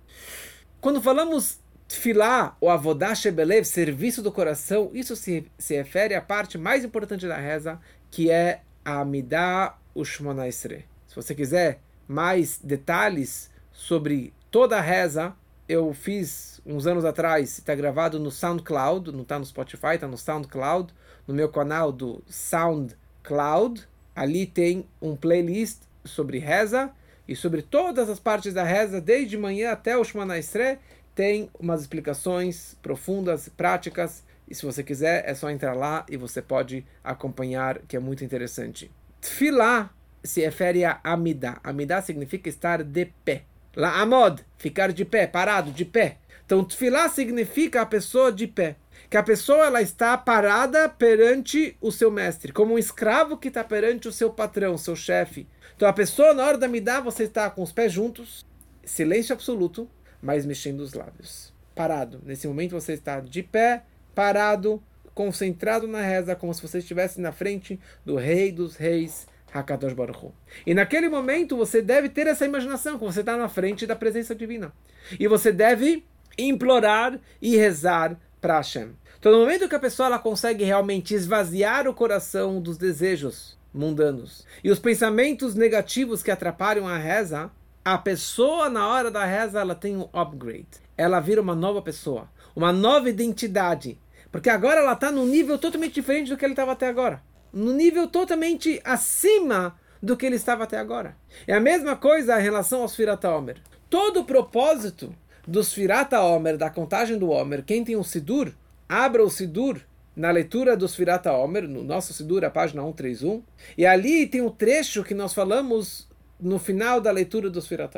Quando 0.81 1.01
falamos 1.01 1.61
Tfilá, 1.87 2.57
ou 2.59 2.69
Avodah 2.69 3.15
Shebelev, 3.15 3.63
serviço 3.63 4.21
do 4.21 4.31
coração, 4.31 4.91
isso 4.93 5.15
se, 5.15 5.45
se 5.57 5.75
refere 5.77 6.13
à 6.13 6.21
parte 6.21 6.57
mais 6.57 6.83
importante 6.83 7.25
da 7.25 7.37
reza, 7.37 7.79
que 8.09 8.29
é 8.29 8.61
a 8.83 8.99
Amidah 8.99 9.77
Ushmona. 9.95 10.51
Se 10.51 10.83
você 11.15 11.33
quiser 11.33 11.79
mais 12.07 12.59
detalhes 12.61 13.49
sobre 13.71 14.33
toda 14.49 14.77
a 14.77 14.81
reza, 14.81 15.33
eu 15.71 15.93
fiz 15.93 16.59
uns 16.65 16.85
anos 16.85 17.05
atrás, 17.05 17.57
está 17.57 17.73
gravado 17.73 18.19
no 18.19 18.29
SoundCloud, 18.29 19.09
não 19.13 19.21
está 19.21 19.39
no 19.39 19.45
Spotify, 19.45 19.95
está 19.95 20.05
no 20.05 20.17
SoundCloud, 20.17 20.93
no 21.25 21.33
meu 21.33 21.47
canal 21.47 21.93
do 21.93 22.21
SoundCloud. 22.27 23.87
Ali 24.13 24.45
tem 24.45 24.85
um 25.01 25.15
playlist 25.15 25.83
sobre 26.03 26.39
reza 26.39 26.91
e 27.25 27.37
sobre 27.37 27.61
todas 27.61 28.09
as 28.09 28.19
partes 28.19 28.53
da 28.53 28.63
reza, 28.63 28.99
desde 28.99 29.37
manhã 29.37 29.71
até 29.71 29.97
o 29.97 30.03
Shemana 30.03 30.37
Esre, 30.37 30.77
tem 31.15 31.49
umas 31.57 31.81
explicações 31.81 32.75
profundas, 32.81 33.47
práticas, 33.47 34.23
e 34.49 34.53
se 34.53 34.65
você 34.65 34.83
quiser 34.83 35.23
é 35.25 35.33
só 35.33 35.49
entrar 35.49 35.73
lá 35.73 36.05
e 36.09 36.17
você 36.17 36.41
pode 36.41 36.85
acompanhar, 37.01 37.79
que 37.87 37.95
é 37.95 37.99
muito 37.99 38.25
interessante. 38.25 38.91
Tfilá 39.21 39.89
se 40.21 40.41
refere 40.41 40.83
a 40.83 40.99
amidá. 41.01 41.61
Amidá 41.63 42.01
significa 42.01 42.49
estar 42.49 42.83
de 42.83 43.05
pé. 43.23 43.45
La 43.75 44.01
amod, 44.01 44.43
ficar 44.57 44.91
de 44.91 45.05
pé, 45.05 45.27
parado, 45.27 45.71
de 45.71 45.85
pé. 45.85 46.17
Então, 46.45 46.63
tfilá 46.63 47.07
significa 47.07 47.81
a 47.81 47.85
pessoa 47.85 48.31
de 48.31 48.47
pé. 48.47 48.75
Que 49.09 49.17
a 49.17 49.23
pessoa 49.23 49.65
ela 49.65 49.81
está 49.81 50.17
parada 50.17 50.87
perante 50.87 51.77
o 51.81 51.91
seu 51.91 52.11
mestre, 52.11 52.51
como 52.51 52.73
um 52.73 52.79
escravo 52.79 53.37
que 53.37 53.47
está 53.47 53.63
perante 53.63 54.07
o 54.07 54.11
seu 54.11 54.29
patrão, 54.29 54.77
seu 54.77 54.95
chefe. 54.95 55.47
Então, 55.75 55.87
a 55.87 55.93
pessoa, 55.93 56.33
na 56.33 56.45
hora 56.45 56.57
da 56.57 56.65
amidá, 56.65 56.99
você 56.99 57.23
está 57.23 57.49
com 57.49 57.61
os 57.61 57.71
pés 57.71 57.91
juntos, 57.91 58.45
silêncio 58.83 59.33
absoluto, 59.33 59.89
mas 60.21 60.45
mexendo 60.45 60.81
os 60.81 60.93
lábios. 60.93 61.53
Parado. 61.73 62.21
Nesse 62.25 62.47
momento 62.47 62.71
você 62.71 62.93
está 62.93 63.19
de 63.19 63.41
pé, 63.41 63.83
parado, 64.13 64.81
concentrado 65.13 65.87
na 65.87 66.01
reza, 66.01 66.35
como 66.35 66.53
se 66.53 66.61
você 66.61 66.79
estivesse 66.79 67.19
na 67.19 67.31
frente 67.31 67.79
do 68.05 68.15
Rei 68.15 68.51
dos 68.51 68.75
Reis, 68.75 69.27
Hakadosh 69.53 69.93
Baruch. 69.93 70.31
E 70.65 70.73
naquele 70.73 71.09
momento 71.09 71.57
você 71.57 71.81
deve 71.81 72.09
ter 72.09 72.27
essa 72.27 72.45
imaginação, 72.45 72.97
que 72.97 73.05
você 73.05 73.19
está 73.19 73.37
na 73.37 73.49
frente 73.49 73.85
da 73.85 73.95
presença 73.95 74.33
divina. 74.33 74.73
E 75.19 75.27
você 75.27 75.51
deve 75.51 76.05
implorar 76.37 77.19
e 77.41 77.57
rezar 77.57 78.17
para 78.39 78.57
Hashem. 78.57 78.95
Então, 79.19 79.31
no 79.31 79.39
momento 79.39 79.69
que 79.69 79.75
a 79.75 79.79
pessoa 79.79 80.07
ela 80.07 80.17
consegue 80.17 80.63
realmente 80.63 81.13
esvaziar 81.13 81.87
o 81.87 81.93
coração 81.93 82.59
dos 82.59 82.77
desejos 82.77 83.55
mundanos 83.73 84.45
e 84.63 84.71
os 84.71 84.79
pensamentos 84.79 85.55
negativos 85.55 86.21
que 86.21 86.31
atrapalham 86.31 86.87
a 86.87 86.97
reza, 86.97 87.51
a 87.85 87.97
pessoa 87.97 88.69
na 88.69 88.87
hora 88.87 89.09
da 89.09 89.23
reza 89.23 89.59
ela 89.59 89.75
tem 89.75 89.95
um 89.95 90.09
upgrade. 90.11 90.67
Ela 90.97 91.19
vira 91.19 91.41
uma 91.41 91.55
nova 91.55 91.81
pessoa, 91.81 92.29
uma 92.55 92.73
nova 92.73 93.09
identidade, 93.09 93.99
porque 94.31 94.49
agora 94.49 94.81
ela 94.81 94.93
está 94.93 95.11
num 95.11 95.25
nível 95.25 95.57
totalmente 95.57 95.93
diferente 95.93 96.29
do 96.29 96.37
que 96.37 96.45
ele 96.45 96.53
estava 96.53 96.71
até 96.71 96.87
agora, 96.87 97.21
num 97.53 97.73
nível 97.73 98.07
totalmente 98.07 98.81
acima 98.83 99.77
do 100.01 100.17
que 100.17 100.25
ele 100.25 100.35
estava 100.35 100.63
até 100.63 100.77
agora. 100.77 101.15
É 101.47 101.53
a 101.53 101.59
mesma 101.59 101.95
coisa 101.95 102.39
em 102.39 102.43
relação 102.43 102.81
aos 102.81 102.95
Firata 102.95 103.29
Omer. 103.29 103.57
Todo 103.89 104.21
o 104.21 104.25
propósito 104.25 105.13
dos 105.47 105.73
Firata 105.73 106.21
Omer, 106.21 106.57
da 106.57 106.69
contagem 106.69 107.17
do 107.17 107.29
Omer, 107.29 107.63
quem 107.63 107.83
tem 107.83 107.95
um 107.95 108.03
Sidur, 108.03 108.51
abra 108.87 109.23
o 109.23 109.29
Sidur 109.29 109.79
na 110.15 110.31
leitura 110.31 110.75
dos 110.75 110.95
Firata 110.95 111.33
Omer, 111.33 111.67
no 111.67 111.83
nosso 111.83 112.13
Sidur, 112.13 112.43
a 112.43 112.49
página 112.49 112.81
131, 112.81 113.43
e 113.77 113.85
ali 113.85 114.27
tem 114.27 114.41
um 114.41 114.49
trecho 114.49 115.03
que 115.03 115.13
nós 115.13 115.33
falamos 115.33 116.09
no 116.41 116.57
final 116.57 116.99
da 116.99 117.11
leitura 117.11 117.49
dos 117.49 117.67
Firat 117.67 117.93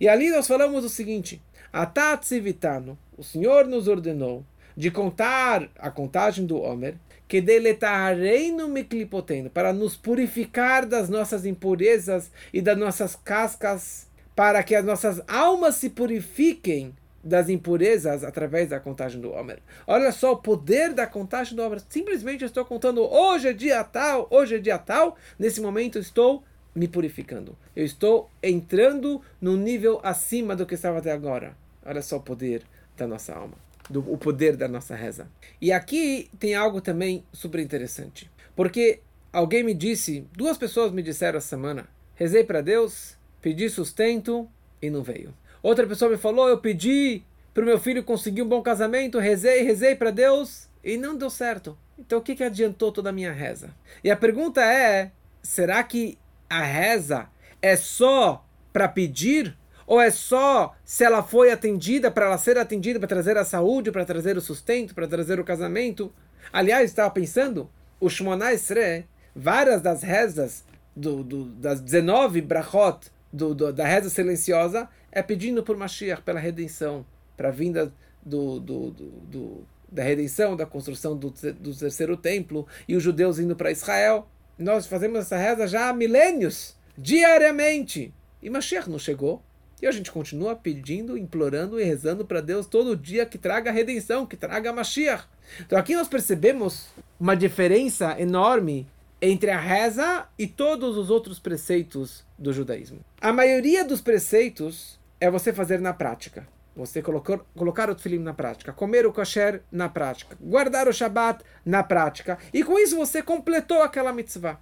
E 0.00 0.08
ali 0.08 0.30
nós 0.30 0.48
falamos 0.48 0.84
o 0.84 0.88
seguinte: 0.88 1.40
Atat 1.72 2.26
Civitano, 2.26 2.98
o 3.16 3.22
Senhor 3.22 3.66
nos 3.66 3.86
ordenou 3.86 4.44
de 4.76 4.90
contar 4.90 5.70
a 5.78 5.90
contagem 5.90 6.44
do 6.44 6.60
Homer, 6.60 6.96
que 7.26 7.40
deletareino 7.40 8.68
miklipoteno, 8.68 9.50
para 9.50 9.72
nos 9.72 9.96
purificar 9.96 10.86
das 10.86 11.08
nossas 11.08 11.46
impurezas 11.46 12.30
e 12.52 12.60
das 12.60 12.76
nossas 12.76 13.16
cascas, 13.16 14.06
para 14.34 14.62
que 14.62 14.74
as 14.74 14.84
nossas 14.84 15.22
almas 15.28 15.76
se 15.76 15.90
purifiquem 15.90 16.94
das 17.24 17.48
impurezas 17.48 18.22
através 18.22 18.68
da 18.68 18.78
contagem 18.78 19.20
do 19.20 19.32
Homer. 19.32 19.58
Olha 19.86 20.12
só 20.12 20.32
o 20.32 20.36
poder 20.36 20.92
da 20.92 21.06
contagem 21.06 21.56
do 21.56 21.62
Homer. 21.62 21.80
Simplesmente 21.88 22.44
estou 22.44 22.64
contando 22.64 23.02
hoje 23.02 23.48
é 23.48 23.52
dia 23.52 23.82
tal, 23.82 24.28
hoje 24.30 24.56
é 24.56 24.58
dia 24.58 24.76
tal, 24.76 25.16
nesse 25.38 25.60
momento 25.60 25.98
estou 25.98 26.44
me 26.74 26.86
purificando. 26.86 27.56
Eu 27.74 27.84
estou 27.84 28.28
entrando 28.42 29.22
no 29.40 29.56
nível 29.56 30.00
acima 30.02 30.54
do 30.54 30.66
que 30.66 30.74
estava 30.74 30.98
até 30.98 31.12
agora. 31.12 31.56
Olha 31.86 32.02
só 32.02 32.16
o 32.16 32.22
poder 32.22 32.62
da 32.96 33.06
nossa 33.06 33.34
alma, 33.34 33.56
do, 33.88 34.00
o 34.12 34.16
poder 34.16 34.56
da 34.56 34.68
nossa 34.68 34.94
reza. 34.94 35.28
E 35.60 35.72
aqui 35.72 36.30
tem 36.38 36.54
algo 36.54 36.80
também 36.80 37.24
super 37.32 37.60
interessante, 37.60 38.30
porque 38.54 39.00
alguém 39.32 39.62
me 39.62 39.74
disse, 39.74 40.26
duas 40.32 40.56
pessoas 40.56 40.92
me 40.92 41.02
disseram 41.02 41.38
essa 41.38 41.48
semana, 41.48 41.88
rezei 42.14 42.44
para 42.44 42.60
Deus, 42.60 43.16
pedi 43.40 43.68
sustento 43.68 44.48
e 44.80 44.90
não 44.90 45.02
veio. 45.02 45.34
Outra 45.62 45.86
pessoa 45.86 46.10
me 46.10 46.16
falou, 46.16 46.48
eu 46.48 46.58
pedi 46.58 47.22
para 47.52 47.62
o 47.62 47.66
meu 47.66 47.78
filho 47.78 48.02
conseguir 48.02 48.42
um 48.42 48.48
bom 48.48 48.62
casamento, 48.62 49.18
rezei, 49.18 49.62
rezei 49.62 49.94
para 49.94 50.10
Deus 50.10 50.68
e 50.82 50.96
não 50.96 51.16
deu 51.16 51.30
certo. 51.30 51.78
Então 51.98 52.18
o 52.18 52.22
que, 52.22 52.34
que 52.34 52.44
adiantou 52.44 52.90
toda 52.90 53.10
a 53.10 53.12
minha 53.12 53.32
reza? 53.32 53.74
E 54.02 54.10
a 54.10 54.16
pergunta 54.16 54.60
é, 54.60 55.12
será 55.42 55.82
que 55.82 56.18
a 56.50 56.62
reza 56.62 57.28
é 57.62 57.76
só 57.76 58.44
para 58.72 58.88
pedir? 58.88 59.56
Ou 59.86 60.00
é 60.00 60.10
só 60.10 60.74
se 60.84 61.04
ela 61.04 61.22
foi 61.22 61.50
atendida, 61.50 62.10
para 62.10 62.26
ela 62.26 62.38
ser 62.38 62.58
atendida, 62.58 62.98
para 62.98 63.08
trazer 63.08 63.36
a 63.36 63.44
saúde, 63.44 63.92
para 63.92 64.04
trazer 64.04 64.36
o 64.36 64.40
sustento, 64.40 64.94
para 64.94 65.06
trazer 65.06 65.38
o 65.38 65.44
casamento? 65.44 66.12
Aliás, 66.52 66.90
estava 66.90 67.10
pensando, 67.10 67.70
o 68.00 68.08
Shmona 68.08 68.52
Esre, 68.52 69.06
várias 69.34 69.82
das 69.82 70.02
rezas, 70.02 70.64
do, 70.94 71.22
do, 71.24 71.44
das 71.46 71.80
19 71.80 72.40
brachot 72.40 73.10
do, 73.32 73.54
do, 73.54 73.72
da 73.72 73.84
reza 73.84 74.08
silenciosa, 74.08 74.88
é 75.10 75.22
pedindo 75.22 75.62
por 75.62 75.76
Mashiach, 75.76 76.22
pela 76.22 76.38
redenção, 76.38 77.04
para 77.36 77.48
a 77.48 77.52
vinda 77.52 77.92
do, 78.24 78.60
do, 78.60 78.90
do, 78.90 79.66
da 79.90 80.02
redenção, 80.02 80.56
da 80.56 80.64
construção 80.64 81.16
do, 81.16 81.30
do 81.30 81.74
terceiro 81.74 82.16
templo, 82.16 82.66
e 82.86 82.96
os 82.96 83.02
judeus 83.02 83.38
indo 83.38 83.56
para 83.56 83.72
Israel. 83.72 84.28
Nós 84.56 84.86
fazemos 84.86 85.18
essa 85.18 85.36
reza 85.36 85.66
já 85.66 85.88
há 85.88 85.92
milênios, 85.92 86.76
diariamente. 86.96 88.14
E 88.40 88.48
Mashiach 88.48 88.88
não 88.88 88.98
chegou. 88.98 89.42
E 89.82 89.86
a 89.86 89.92
gente 89.92 90.10
continua 90.10 90.56
pedindo, 90.56 91.18
implorando 91.18 91.80
e 91.80 91.84
rezando 91.84 92.24
para 92.24 92.40
Deus 92.40 92.66
todo 92.66 92.96
dia 92.96 93.26
que 93.26 93.38
traga 93.38 93.70
a 93.70 93.72
redenção, 93.72 94.26
que 94.26 94.36
traga 94.36 94.70
a 94.70 94.72
Mashiach. 94.72 95.24
Então 95.60 95.78
aqui 95.78 95.94
nós 95.94 96.08
percebemos 96.08 96.88
uma 97.18 97.36
diferença 97.36 98.18
enorme 98.18 98.86
entre 99.20 99.50
a 99.50 99.58
reza 99.58 100.26
e 100.38 100.46
todos 100.46 100.96
os 100.96 101.10
outros 101.10 101.38
preceitos 101.38 102.24
do 102.38 102.52
judaísmo. 102.52 103.00
A 103.20 103.32
maioria 103.32 103.84
dos 103.84 104.00
preceitos 104.00 104.98
é 105.20 105.30
você 105.30 105.52
fazer 105.52 105.80
na 105.80 105.92
prática. 105.94 106.46
Você 106.76 107.00
colocar, 107.00 107.88
o 107.88 107.94
tefilim 107.94 108.18
na 108.18 108.34
prática, 108.34 108.72
comer 108.72 109.06
o 109.06 109.12
kosher 109.12 109.62
na 109.70 109.88
prática, 109.88 110.36
guardar 110.40 110.88
o 110.88 110.92
shabat 110.92 111.44
na 111.64 111.84
prática. 111.84 112.36
E 112.52 112.64
com 112.64 112.78
isso 112.78 112.96
você 112.96 113.22
completou 113.22 113.80
aquela 113.80 114.12
mitzvah. 114.12 114.58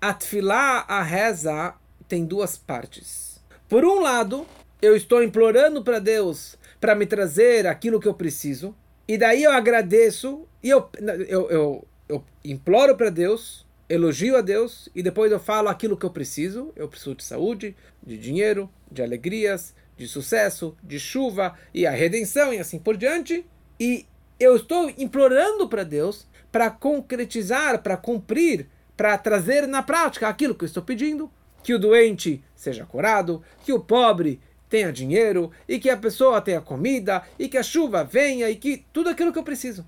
A 0.00 0.14
tefilá, 0.14 0.84
a 0.88 1.02
reza, 1.02 1.74
tem 2.08 2.24
duas 2.24 2.56
partes. 2.56 3.33
Por 3.68 3.84
um 3.84 4.00
lado, 4.00 4.46
eu 4.80 4.94
estou 4.94 5.22
implorando 5.22 5.82
para 5.82 5.98
Deus 5.98 6.58
para 6.80 6.94
me 6.94 7.06
trazer 7.06 7.66
aquilo 7.66 7.98
que 7.98 8.08
eu 8.08 8.14
preciso. 8.14 8.74
E 9.08 9.16
daí 9.16 9.42
eu 9.42 9.50
agradeço 9.50 10.46
e 10.62 10.70
eu, 10.70 10.88
eu, 11.28 11.50
eu, 11.50 11.88
eu 12.08 12.24
imploro 12.44 12.96
para 12.96 13.10
Deus, 13.10 13.66
elogio 13.88 14.36
a 14.36 14.40
Deus 14.40 14.88
e 14.94 15.02
depois 15.02 15.32
eu 15.32 15.40
falo 15.40 15.68
aquilo 15.68 15.96
que 15.96 16.04
eu 16.04 16.10
preciso. 16.10 16.72
Eu 16.76 16.88
preciso 16.88 17.14
de 17.14 17.24
saúde, 17.24 17.76
de 18.02 18.18
dinheiro, 18.18 18.70
de 18.90 19.02
alegrias, 19.02 19.74
de 19.96 20.06
sucesso, 20.06 20.76
de 20.82 20.98
chuva 20.98 21.54
e 21.72 21.86
a 21.86 21.90
redenção 21.90 22.52
e 22.52 22.58
assim 22.58 22.78
por 22.78 22.96
diante. 22.96 23.46
E 23.80 24.06
eu 24.38 24.56
estou 24.56 24.90
implorando 24.98 25.68
para 25.68 25.84
Deus 25.84 26.26
para 26.52 26.70
concretizar, 26.70 27.82
para 27.82 27.96
cumprir, 27.96 28.68
para 28.96 29.18
trazer 29.18 29.66
na 29.66 29.82
prática 29.82 30.28
aquilo 30.28 30.54
que 30.54 30.64
eu 30.64 30.66
estou 30.66 30.82
pedindo. 30.82 31.30
Que 31.64 31.74
o 31.74 31.78
doente 31.78 32.44
seja 32.54 32.86
curado, 32.86 33.42
que 33.64 33.72
o 33.72 33.80
pobre 33.80 34.40
tenha 34.68 34.92
dinheiro, 34.92 35.50
e 35.66 35.80
que 35.80 35.90
a 35.90 35.96
pessoa 35.96 36.40
tenha 36.40 36.60
comida, 36.60 37.24
e 37.38 37.48
que 37.48 37.58
a 37.58 37.62
chuva 37.62 38.04
venha, 38.04 38.48
e 38.48 38.54
que 38.54 38.84
tudo 38.92 39.08
aquilo 39.08 39.32
que 39.32 39.38
eu 39.38 39.42
preciso. 39.42 39.84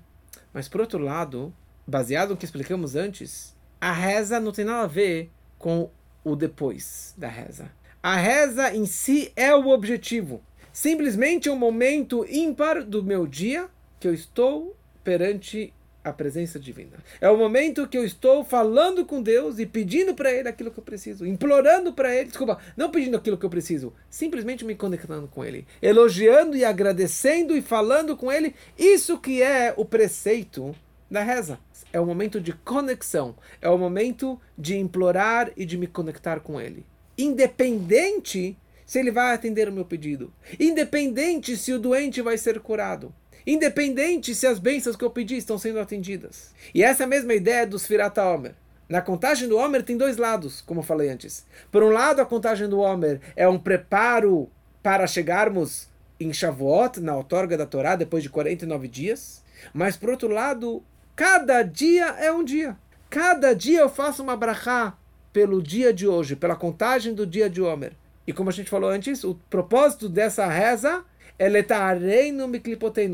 Mas 0.53 0.67
por 0.67 0.81
outro 0.81 0.99
lado, 0.99 1.53
baseado 1.85 2.31
no 2.31 2.37
que 2.37 2.45
explicamos 2.45 2.95
antes, 2.95 3.55
a 3.79 3.91
reza 3.91 4.39
não 4.39 4.51
tem 4.51 4.65
nada 4.65 4.83
a 4.83 4.87
ver 4.87 5.31
com 5.57 5.89
o 6.23 6.35
depois 6.35 7.13
da 7.17 7.27
reza. 7.29 7.71
A 8.01 8.15
reza 8.15 8.75
em 8.75 8.85
si 8.85 9.31
é 9.35 9.53
o 9.55 9.69
objetivo. 9.69 10.41
Simplesmente 10.73 11.49
é 11.49 11.51
um 11.51 11.57
momento 11.57 12.25
ímpar 12.29 12.83
do 12.83 13.03
meu 13.03 13.25
dia 13.25 13.69
que 13.99 14.07
eu 14.07 14.13
estou 14.13 14.75
perante 15.03 15.73
a 16.09 16.13
presença 16.13 16.59
divina. 16.59 16.97
É 17.19 17.29
o 17.29 17.37
momento 17.37 17.87
que 17.87 17.97
eu 17.97 18.03
estou 18.03 18.43
falando 18.43 19.05
com 19.05 19.21
Deus 19.21 19.59
e 19.59 19.65
pedindo 19.65 20.13
para 20.13 20.31
Ele 20.31 20.49
aquilo 20.49 20.71
que 20.71 20.79
eu 20.79 20.83
preciso, 20.83 21.25
implorando 21.25 21.93
para 21.93 22.15
Ele, 22.15 22.29
desculpa, 22.29 22.57
não 22.75 22.91
pedindo 22.91 23.17
aquilo 23.17 23.37
que 23.37 23.45
eu 23.45 23.49
preciso, 23.49 23.93
simplesmente 24.09 24.65
me 24.65 24.75
conectando 24.75 25.27
com 25.27 25.43
Ele, 25.43 25.67
elogiando 25.81 26.55
e 26.55 26.65
agradecendo 26.65 27.55
e 27.55 27.61
falando 27.61 28.15
com 28.15 28.31
Ele. 28.31 28.55
Isso 28.77 29.17
que 29.19 29.41
é 29.41 29.73
o 29.75 29.85
preceito 29.85 30.75
da 31.09 31.23
reza. 31.23 31.59
É 31.93 31.99
o 31.99 32.05
momento 32.05 32.41
de 32.41 32.51
conexão, 32.51 33.35
é 33.61 33.69
o 33.69 33.77
momento 33.77 34.39
de 34.57 34.77
implorar 34.77 35.51
e 35.55 35.65
de 35.65 35.77
me 35.77 35.87
conectar 35.87 36.41
com 36.41 36.59
Ele 36.59 36.85
independente 37.17 38.55
se 38.85 38.99
ele 38.99 39.11
vai 39.11 39.33
atender 39.33 39.67
o 39.67 39.71
meu 39.71 39.83
pedido, 39.83 40.31
independente 40.59 41.57
se 41.57 41.73
o 41.73 41.79
doente 41.79 42.21
vai 42.21 42.37
ser 42.37 42.59
curado, 42.59 43.13
independente 43.47 44.35
se 44.35 44.45
as 44.45 44.59
bênçãos 44.59 44.97
que 44.97 45.05
eu 45.05 45.09
pedi 45.09 45.37
estão 45.37 45.57
sendo 45.57 45.79
atendidas. 45.79 46.53
E 46.75 46.83
essa 46.83 47.03
é 47.03 47.05
a 47.05 47.07
mesma 47.07 47.33
ideia 47.33 47.65
dos 47.65 47.87
Firata 47.87 48.23
Omer. 48.25 48.53
Na 48.89 49.01
contagem 49.01 49.47
do 49.47 49.57
Homer 49.57 49.83
tem 49.83 49.97
dois 49.97 50.17
lados, 50.17 50.61
como 50.61 50.81
eu 50.81 50.83
falei 50.83 51.09
antes. 51.09 51.45
Por 51.71 51.81
um 51.81 51.89
lado, 51.89 52.21
a 52.21 52.25
contagem 52.25 52.67
do 52.67 52.79
Homer 52.79 53.21
é 53.35 53.47
um 53.47 53.57
preparo 53.57 54.49
para 54.83 55.07
chegarmos 55.07 55.89
em 56.19 56.33
Shavuot, 56.33 56.99
na 56.99 57.15
outorga 57.15 57.57
da 57.57 57.65
Torá, 57.65 57.95
depois 57.95 58.23
de 58.23 58.29
49 58.29 58.87
dias. 58.87 59.43
Mas, 59.73 59.95
por 59.95 60.09
outro 60.09 60.29
lado, 60.29 60.83
cada 61.15 61.63
dia 61.63 62.07
é 62.19 62.31
um 62.31 62.43
dia. 62.43 62.77
Cada 63.09 63.53
dia 63.53 63.79
eu 63.79 63.89
faço 63.89 64.21
uma 64.21 64.35
brachá 64.35 64.97
pelo 65.31 65.61
dia 65.61 65.93
de 65.93 66.07
hoje, 66.07 66.35
pela 66.35 66.55
contagem 66.55 67.13
do 67.13 67.25
dia 67.25 67.49
de 67.49 67.61
Homer. 67.61 67.93
E 68.25 68.33
como 68.33 68.49
a 68.49 68.53
gente 68.53 68.69
falou 68.69 68.89
antes, 68.89 69.23
o 69.23 69.35
propósito 69.49 70.09
dessa 70.09 70.45
reza. 70.47 71.05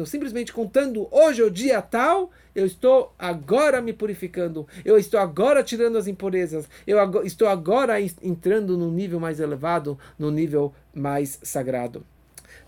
Simplesmente 0.06 0.54
contando 0.54 1.08
hoje 1.12 1.42
é 1.42 1.46
o 1.46 1.52
dia 1.52 1.82
tal, 1.82 2.32
eu 2.56 2.66
estou 2.66 3.14
agora 3.18 3.82
me 3.82 3.94
purificando, 3.94 4.68
eu 4.86 4.98
estou 4.98 5.20
agora 5.20 5.64
tirando 5.64 5.98
as 5.98 6.08
impurezas, 6.08 6.70
eu 6.86 6.98
estou 7.24 7.48
agora 7.48 8.00
entrando 8.02 8.78
num 8.78 8.92
nível 8.92 9.20
mais 9.20 9.40
elevado, 9.40 9.98
num 10.18 10.32
nível 10.32 10.74
mais 10.94 11.40
sagrado. 11.44 12.06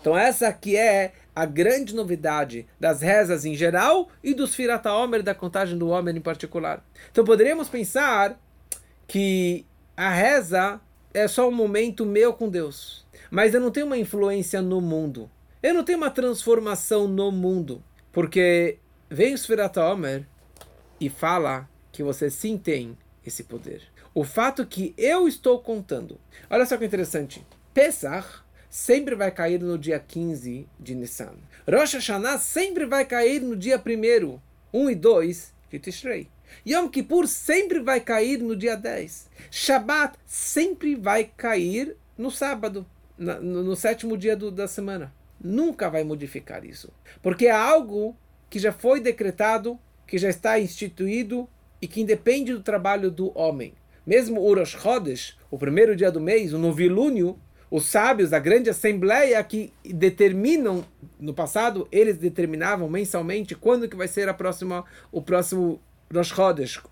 Então 0.00 0.16
essa 0.16 0.48
aqui 0.48 0.76
é 0.76 1.12
a 1.34 1.46
grande 1.46 1.94
novidade 1.94 2.66
das 2.78 3.00
rezas 3.00 3.44
em 3.44 3.54
geral 3.54 4.08
e 4.22 4.34
dos 4.34 4.54
Firata 4.54 4.92
Omer, 4.92 5.22
da 5.22 5.34
contagem 5.34 5.76
do 5.78 5.88
Homer 5.88 6.16
em 6.16 6.20
particular. 6.20 6.84
Então 7.10 7.24
poderíamos 7.24 7.68
pensar 7.68 8.40
que 9.06 9.64
a 9.96 10.10
reza 10.10 10.80
é 11.14 11.26
só 11.26 11.48
um 11.48 11.52
momento 11.52 12.04
meu 12.04 12.32
com 12.34 12.48
Deus. 12.48 13.06
Mas 13.30 13.54
eu 13.54 13.60
não 13.60 13.70
tenho 13.70 13.86
uma 13.86 13.96
influência 13.96 14.60
no 14.60 14.80
mundo. 14.80 15.30
Eu 15.62 15.74
não 15.74 15.84
tenho 15.84 15.98
uma 15.98 16.10
transformação 16.10 17.08
no 17.08 17.32
mundo. 17.32 17.82
Porque 18.12 18.78
vem 19.10 19.34
o 19.34 19.38
Sfirat 19.38 19.76
Omer 19.76 20.26
e 21.00 21.08
fala 21.08 21.68
que 21.92 22.02
você 22.02 22.30
sim 22.30 22.56
tem 22.56 22.96
esse 23.24 23.44
poder. 23.44 23.82
O 24.14 24.24
fato 24.24 24.64
que 24.66 24.94
eu 24.96 25.28
estou 25.28 25.60
contando. 25.60 26.18
Olha 26.48 26.64
só 26.64 26.76
que 26.76 26.84
interessante. 26.84 27.46
Pesach 27.74 28.42
sempre 28.70 29.14
vai 29.14 29.30
cair 29.30 29.60
no 29.60 29.76
dia 29.78 29.98
15 29.98 30.66
de 30.78 30.94
Nissan. 30.94 31.34
Rosh 31.70 31.94
Hashanah 31.94 32.38
sempre 32.38 32.86
vai 32.86 33.04
cair 33.04 33.40
no 33.40 33.56
dia 33.56 33.82
1 33.84 34.40
1 34.72 34.90
e 34.90 34.94
2 34.94 35.54
de 35.70 35.78
Tishrei. 35.78 36.28
Yom 36.66 36.88
Kippur 36.88 37.26
sempre 37.26 37.80
vai 37.80 38.00
cair 38.00 38.38
no 38.38 38.56
dia 38.56 38.76
10. 38.76 39.28
Shabbat 39.50 40.18
sempre 40.24 40.94
vai 40.94 41.30
cair 41.36 41.96
no 42.16 42.30
sábado, 42.30 42.86
no, 43.18 43.62
no, 43.62 43.76
sétimo 43.76 44.16
dia 44.16 44.36
do, 44.36 44.50
da 44.50 44.66
semana. 44.66 45.12
Nunca 45.40 45.88
vai 45.88 46.04
modificar 46.04 46.64
isso. 46.64 46.92
Porque 47.22 47.46
é 47.46 47.50
algo 47.50 48.16
que 48.48 48.58
já 48.58 48.72
foi 48.72 49.00
decretado, 49.00 49.78
que 50.06 50.18
já 50.18 50.28
está 50.28 50.58
instituído 50.58 51.48
e 51.80 51.86
que 51.86 52.00
independe 52.00 52.52
do 52.52 52.60
trabalho 52.60 53.10
do 53.10 53.36
homem. 53.38 53.74
Mesmo 54.06 54.40
o 54.40 54.54
Rosh 54.54 54.70
Chodesh, 54.70 55.36
o 55.50 55.58
primeiro 55.58 55.96
dia 55.96 56.10
do 56.10 56.20
mês, 56.20 56.52
o 56.52 56.58
novilúnio, 56.58 57.38
os 57.70 57.86
sábios 57.86 58.30
da 58.30 58.38
grande 58.38 58.70
assembleia 58.70 59.42
que 59.42 59.72
determinam 59.84 60.84
no 61.18 61.34
passado 61.34 61.88
eles 61.90 62.16
determinavam 62.16 62.88
mensalmente 62.88 63.56
quando 63.56 63.88
que 63.88 63.96
vai 63.96 64.06
ser 64.06 64.28
a 64.28 64.34
próxima 64.34 64.84
o 65.10 65.20
próximo 65.20 65.80
Rosh 66.12 66.28
Chodesh, 66.28 66.82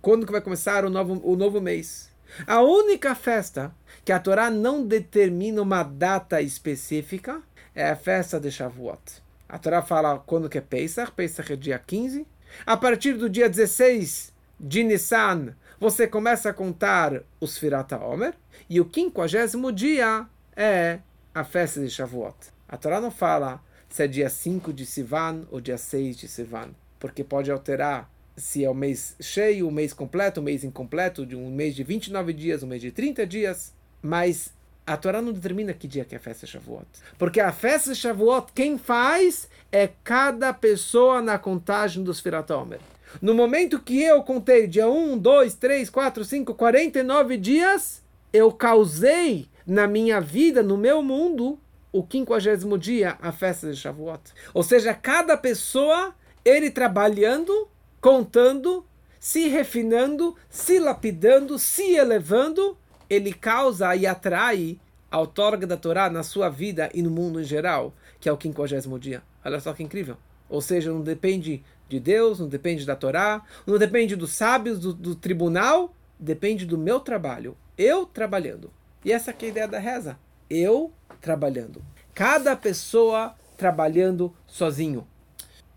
quando 0.00 0.24
que 0.24 0.32
vai 0.32 0.40
começar 0.40 0.84
o 0.86 0.90
novo, 0.90 1.20
o 1.22 1.36
novo 1.36 1.60
mês. 1.60 2.10
A 2.46 2.62
única 2.62 3.14
festa 3.14 3.74
que 4.04 4.12
a 4.12 4.18
Torá 4.18 4.50
não 4.50 4.86
determina 4.86 5.60
uma 5.60 5.82
data 5.82 6.40
específica 6.40 7.42
é 7.74 7.90
a 7.90 7.96
festa 7.96 8.40
de 8.40 8.50
Shavuot. 8.50 9.22
A 9.48 9.58
Torá 9.58 9.82
fala 9.82 10.18
quando 10.18 10.48
que 10.48 10.58
é 10.58 10.60
Pesach, 10.60 11.12
Pesach 11.12 11.52
é 11.52 11.56
dia 11.56 11.78
15. 11.78 12.26
A 12.66 12.76
partir 12.76 13.14
do 13.14 13.28
dia 13.28 13.48
16 13.48 14.32
de 14.58 14.82
Nissan, 14.82 15.54
você 15.78 16.06
começa 16.06 16.50
a 16.50 16.54
contar 16.54 17.22
os 17.40 17.58
Firata 17.58 17.98
Omer. 17.98 18.34
E 18.68 18.80
o 18.80 18.84
quinquagésimo 18.84 19.72
dia 19.72 20.26
é 20.56 21.00
a 21.34 21.44
festa 21.44 21.80
de 21.80 21.90
Shavuot. 21.90 22.36
A 22.68 22.76
Torá 22.76 23.00
não 23.00 23.10
fala 23.10 23.60
se 23.88 24.04
é 24.04 24.06
dia 24.06 24.30
5 24.30 24.72
de 24.72 24.86
Sivan 24.86 25.46
ou 25.50 25.60
dia 25.60 25.76
6 25.76 26.16
de 26.16 26.28
Sivan, 26.28 26.70
porque 26.98 27.24
pode 27.24 27.50
alterar 27.50 28.08
se 28.36 28.64
é 28.64 28.70
o 28.70 28.74
mês 28.74 29.16
cheio, 29.20 29.68
o 29.68 29.72
mês 29.72 29.92
completo, 29.92 30.40
o 30.40 30.42
mês 30.42 30.64
incompleto, 30.64 31.26
de 31.26 31.36
um 31.36 31.50
mês 31.50 31.74
de 31.74 31.82
29 31.82 32.32
dias, 32.32 32.62
um 32.62 32.66
mês 32.66 32.80
de 32.80 32.90
30 32.90 33.26
dias, 33.26 33.74
mas 34.00 34.54
a 34.92 34.96
Torá 34.96 35.22
não 35.22 35.32
determina 35.32 35.72
que 35.72 35.86
dia 35.86 36.04
que 36.04 36.14
é 36.14 36.18
a 36.18 36.20
festa 36.20 36.46
de 36.46 36.52
Shavuot. 36.52 36.86
Porque 37.16 37.40
a 37.40 37.52
festa 37.52 37.92
de 37.92 37.98
Shavuot, 37.98 38.52
quem 38.52 38.76
faz 38.76 39.48
é 39.70 39.88
cada 40.02 40.52
pessoa 40.52 41.22
na 41.22 41.38
contagem 41.38 42.02
dos 42.02 42.18
Firatomer. 42.18 42.80
No 43.22 43.34
momento 43.34 43.80
que 43.80 44.02
eu 44.02 44.22
contei 44.22 44.66
dia 44.66 44.88
1, 44.88 45.18
2, 45.18 45.54
3, 45.54 45.90
4, 45.90 46.24
5, 46.24 46.54
49 46.54 47.36
dias, 47.36 48.02
eu 48.32 48.50
causei 48.52 49.48
na 49.66 49.86
minha 49.86 50.20
vida, 50.20 50.62
no 50.62 50.76
meu 50.76 51.02
mundo, 51.02 51.58
o 51.92 52.02
quinquagésimo 52.02 52.76
dia, 52.76 53.16
a 53.20 53.30
festa 53.30 53.70
de 53.70 53.76
Shavuot. 53.76 54.20
Ou 54.52 54.62
seja, 54.62 54.92
cada 54.92 55.36
pessoa, 55.36 56.14
ele 56.44 56.70
trabalhando 56.70 57.68
contando, 58.00 58.84
se 59.18 59.48
refinando, 59.48 60.34
se 60.48 60.78
lapidando, 60.78 61.58
se 61.58 61.94
elevando, 61.94 62.76
ele 63.10 63.34
causa 63.34 63.94
e 63.94 64.06
atrai 64.06 64.78
a 65.10 65.18
outorga 65.18 65.66
da 65.66 65.76
Torá 65.76 66.08
na 66.08 66.22
sua 66.22 66.48
vida 66.48 66.88
e 66.94 67.02
no 67.02 67.10
mundo 67.10 67.40
em 67.40 67.44
geral, 67.44 67.92
que 68.20 68.28
é 68.28 68.32
o 68.32 68.36
quinquagésimo 68.36 68.98
dia. 68.98 69.22
Olha 69.44 69.58
só 69.58 69.72
que 69.72 69.82
incrível. 69.82 70.16
Ou 70.48 70.62
seja, 70.62 70.92
não 70.92 71.02
depende 71.02 71.62
de 71.88 71.98
Deus, 71.98 72.38
não 72.38 72.48
depende 72.48 72.86
da 72.86 72.94
Torá, 72.94 73.42
não 73.66 73.76
depende 73.76 74.14
dos 74.14 74.32
sábios, 74.32 74.78
do, 74.78 74.94
do 74.94 75.14
tribunal, 75.16 75.92
depende 76.18 76.64
do 76.64 76.78
meu 76.78 77.00
trabalho. 77.00 77.56
Eu 77.76 78.06
trabalhando. 78.06 78.70
E 79.04 79.12
essa 79.12 79.32
é 79.32 79.34
a 79.40 79.48
ideia 79.48 79.68
da 79.68 79.78
reza. 79.78 80.16
Eu 80.48 80.92
trabalhando. 81.20 81.82
Cada 82.14 82.54
pessoa 82.54 83.34
trabalhando 83.56 84.32
sozinho. 84.46 85.06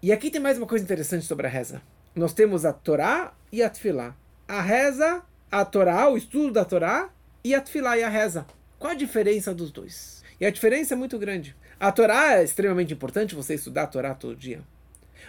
E 0.02 0.12
aqui 0.12 0.30
tem 0.30 0.40
mais 0.40 0.58
uma 0.58 0.68
coisa 0.68 0.86
interessante 0.86 1.26
sobre 1.26 1.48
a 1.48 1.50
reza 1.50 1.82
nós 2.16 2.34
temos 2.34 2.66
a 2.66 2.74
Torá 2.74 3.34
e 3.52 3.64
a 3.64 3.70
Tfilá. 3.70 4.16
a 4.48 4.62
reza, 4.62 5.24
a 5.52 5.66
Torá, 5.66 6.10
o 6.10 6.18
estudo 6.18 6.52
da 6.52 6.66
Torá, 6.66 7.10
e 7.44 7.54
a 7.54 7.60
Tfilá 7.60 7.98
e 7.98 8.04
a 8.04 8.10
reza. 8.10 8.46
Qual 8.80 8.92
a 8.92 8.96
diferença 8.96 9.54
dos 9.54 9.72
dois? 9.72 10.24
E 10.40 10.46
a 10.46 10.50
diferença 10.50 10.94
é 10.94 10.98
muito 10.98 11.20
grande. 11.20 11.56
A 11.80 11.92
Torá 11.92 12.38
é 12.38 12.44
extremamente 12.44 12.94
importante 12.94 13.36
você 13.36 13.56
estudar 13.56 13.84
a 13.84 13.88
Torá 13.88 14.16
todo 14.16 14.36
dia. 14.36 14.62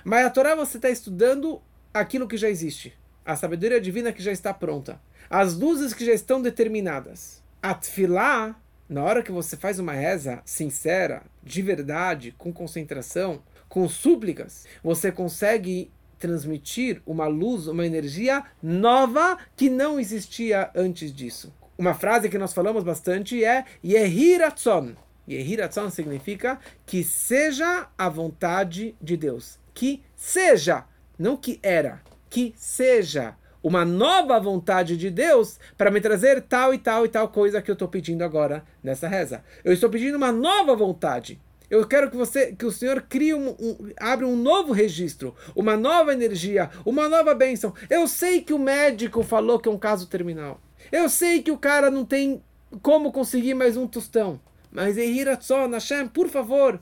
Mas 0.04 0.24
a 0.24 0.30
Torá 0.30 0.54
você 0.54 0.76
está 0.78 0.88
estudando 0.88 1.60
aquilo 1.92 2.28
que 2.28 2.36
já 2.36 2.48
existe. 2.48 2.92
A 3.24 3.34
sabedoria 3.34 3.80
divina 3.80 4.12
que 4.12 4.22
já 4.22 4.30
está 4.30 4.54
pronta. 4.54 5.00
As 5.28 5.54
luzes 5.54 5.92
que 5.92 6.04
já 6.04 6.12
estão 6.12 6.40
determinadas. 6.40 7.42
A 7.60 7.74
Tfilá, 7.74 8.54
na 8.88 9.02
hora 9.02 9.22
que 9.22 9.32
você 9.32 9.56
faz 9.56 9.78
uma 9.78 9.92
reza 9.92 10.42
sincera, 10.44 11.22
de 11.42 11.62
verdade, 11.62 12.34
com 12.38 12.52
concentração, 12.52 13.42
com 13.68 13.88
súplicas, 13.88 14.66
você 14.82 15.10
consegue 15.10 15.90
transmitir 16.18 17.02
uma 17.04 17.26
luz, 17.26 17.66
uma 17.66 17.84
energia 17.84 18.44
nova 18.62 19.38
que 19.56 19.68
não 19.68 19.98
existia 19.98 20.70
antes 20.74 21.12
disso. 21.12 21.52
Uma 21.76 21.94
frase 21.94 22.28
que 22.28 22.38
nós 22.38 22.52
falamos 22.52 22.84
bastante 22.84 23.44
é 23.44 23.64
Yehiratzon. 23.84 24.94
Yehiratzon 25.28 25.90
significa 25.90 26.58
que 26.86 27.02
seja 27.02 27.88
a 27.98 28.08
vontade 28.08 28.94
de 29.02 29.16
Deus. 29.16 29.58
Que 29.72 30.02
seja, 30.14 30.84
não 31.18 31.36
que 31.36 31.58
era, 31.62 32.00
que 32.30 32.54
seja 32.56 33.34
uma 33.64 33.84
nova 33.84 34.38
vontade 34.38 34.96
de 34.96 35.10
Deus 35.10 35.58
para 35.76 35.90
me 35.90 36.00
trazer 36.00 36.42
tal 36.42 36.74
e 36.74 36.78
tal 36.78 37.06
e 37.06 37.08
tal 37.08 37.28
coisa 37.28 37.62
que 37.62 37.70
eu 37.70 37.72
estou 37.72 37.88
pedindo 37.88 38.22
agora 38.22 38.62
nessa 38.82 39.08
reza. 39.08 39.42
Eu 39.64 39.72
estou 39.72 39.90
pedindo 39.90 40.16
uma 40.16 40.30
nova 40.30 40.76
vontade. 40.76 41.40
Eu 41.70 41.84
quero 41.88 42.10
que 42.10 42.16
você, 42.16 42.52
que 42.52 42.66
o 42.66 42.70
Senhor 42.70 43.02
crie 43.08 43.34
um, 43.34 43.48
um 43.58 43.90
abra 43.98 44.26
um 44.26 44.36
novo 44.36 44.72
registro, 44.72 45.34
uma 45.56 45.76
nova 45.76 46.12
energia, 46.12 46.70
uma 46.84 47.08
nova 47.08 47.34
bênção. 47.34 47.74
Eu 47.88 48.06
sei 48.06 48.42
que 48.42 48.52
o 48.52 48.58
médico 48.58 49.22
falou 49.22 49.58
que 49.58 49.68
é 49.68 49.72
um 49.72 49.78
caso 49.78 50.06
terminal. 50.06 50.60
Eu 50.92 51.08
sei 51.08 51.42
que 51.42 51.50
o 51.50 51.58
cara 51.58 51.90
não 51.90 52.04
tem 52.04 52.42
como 52.82 53.12
conseguir 53.12 53.54
mais 53.54 53.76
um 53.76 53.86
tostão. 53.86 54.40
Mas 54.70 54.96
Ehiratzon, 54.96 55.70
Hashem, 55.70 56.08
por 56.08 56.28
favor, 56.28 56.80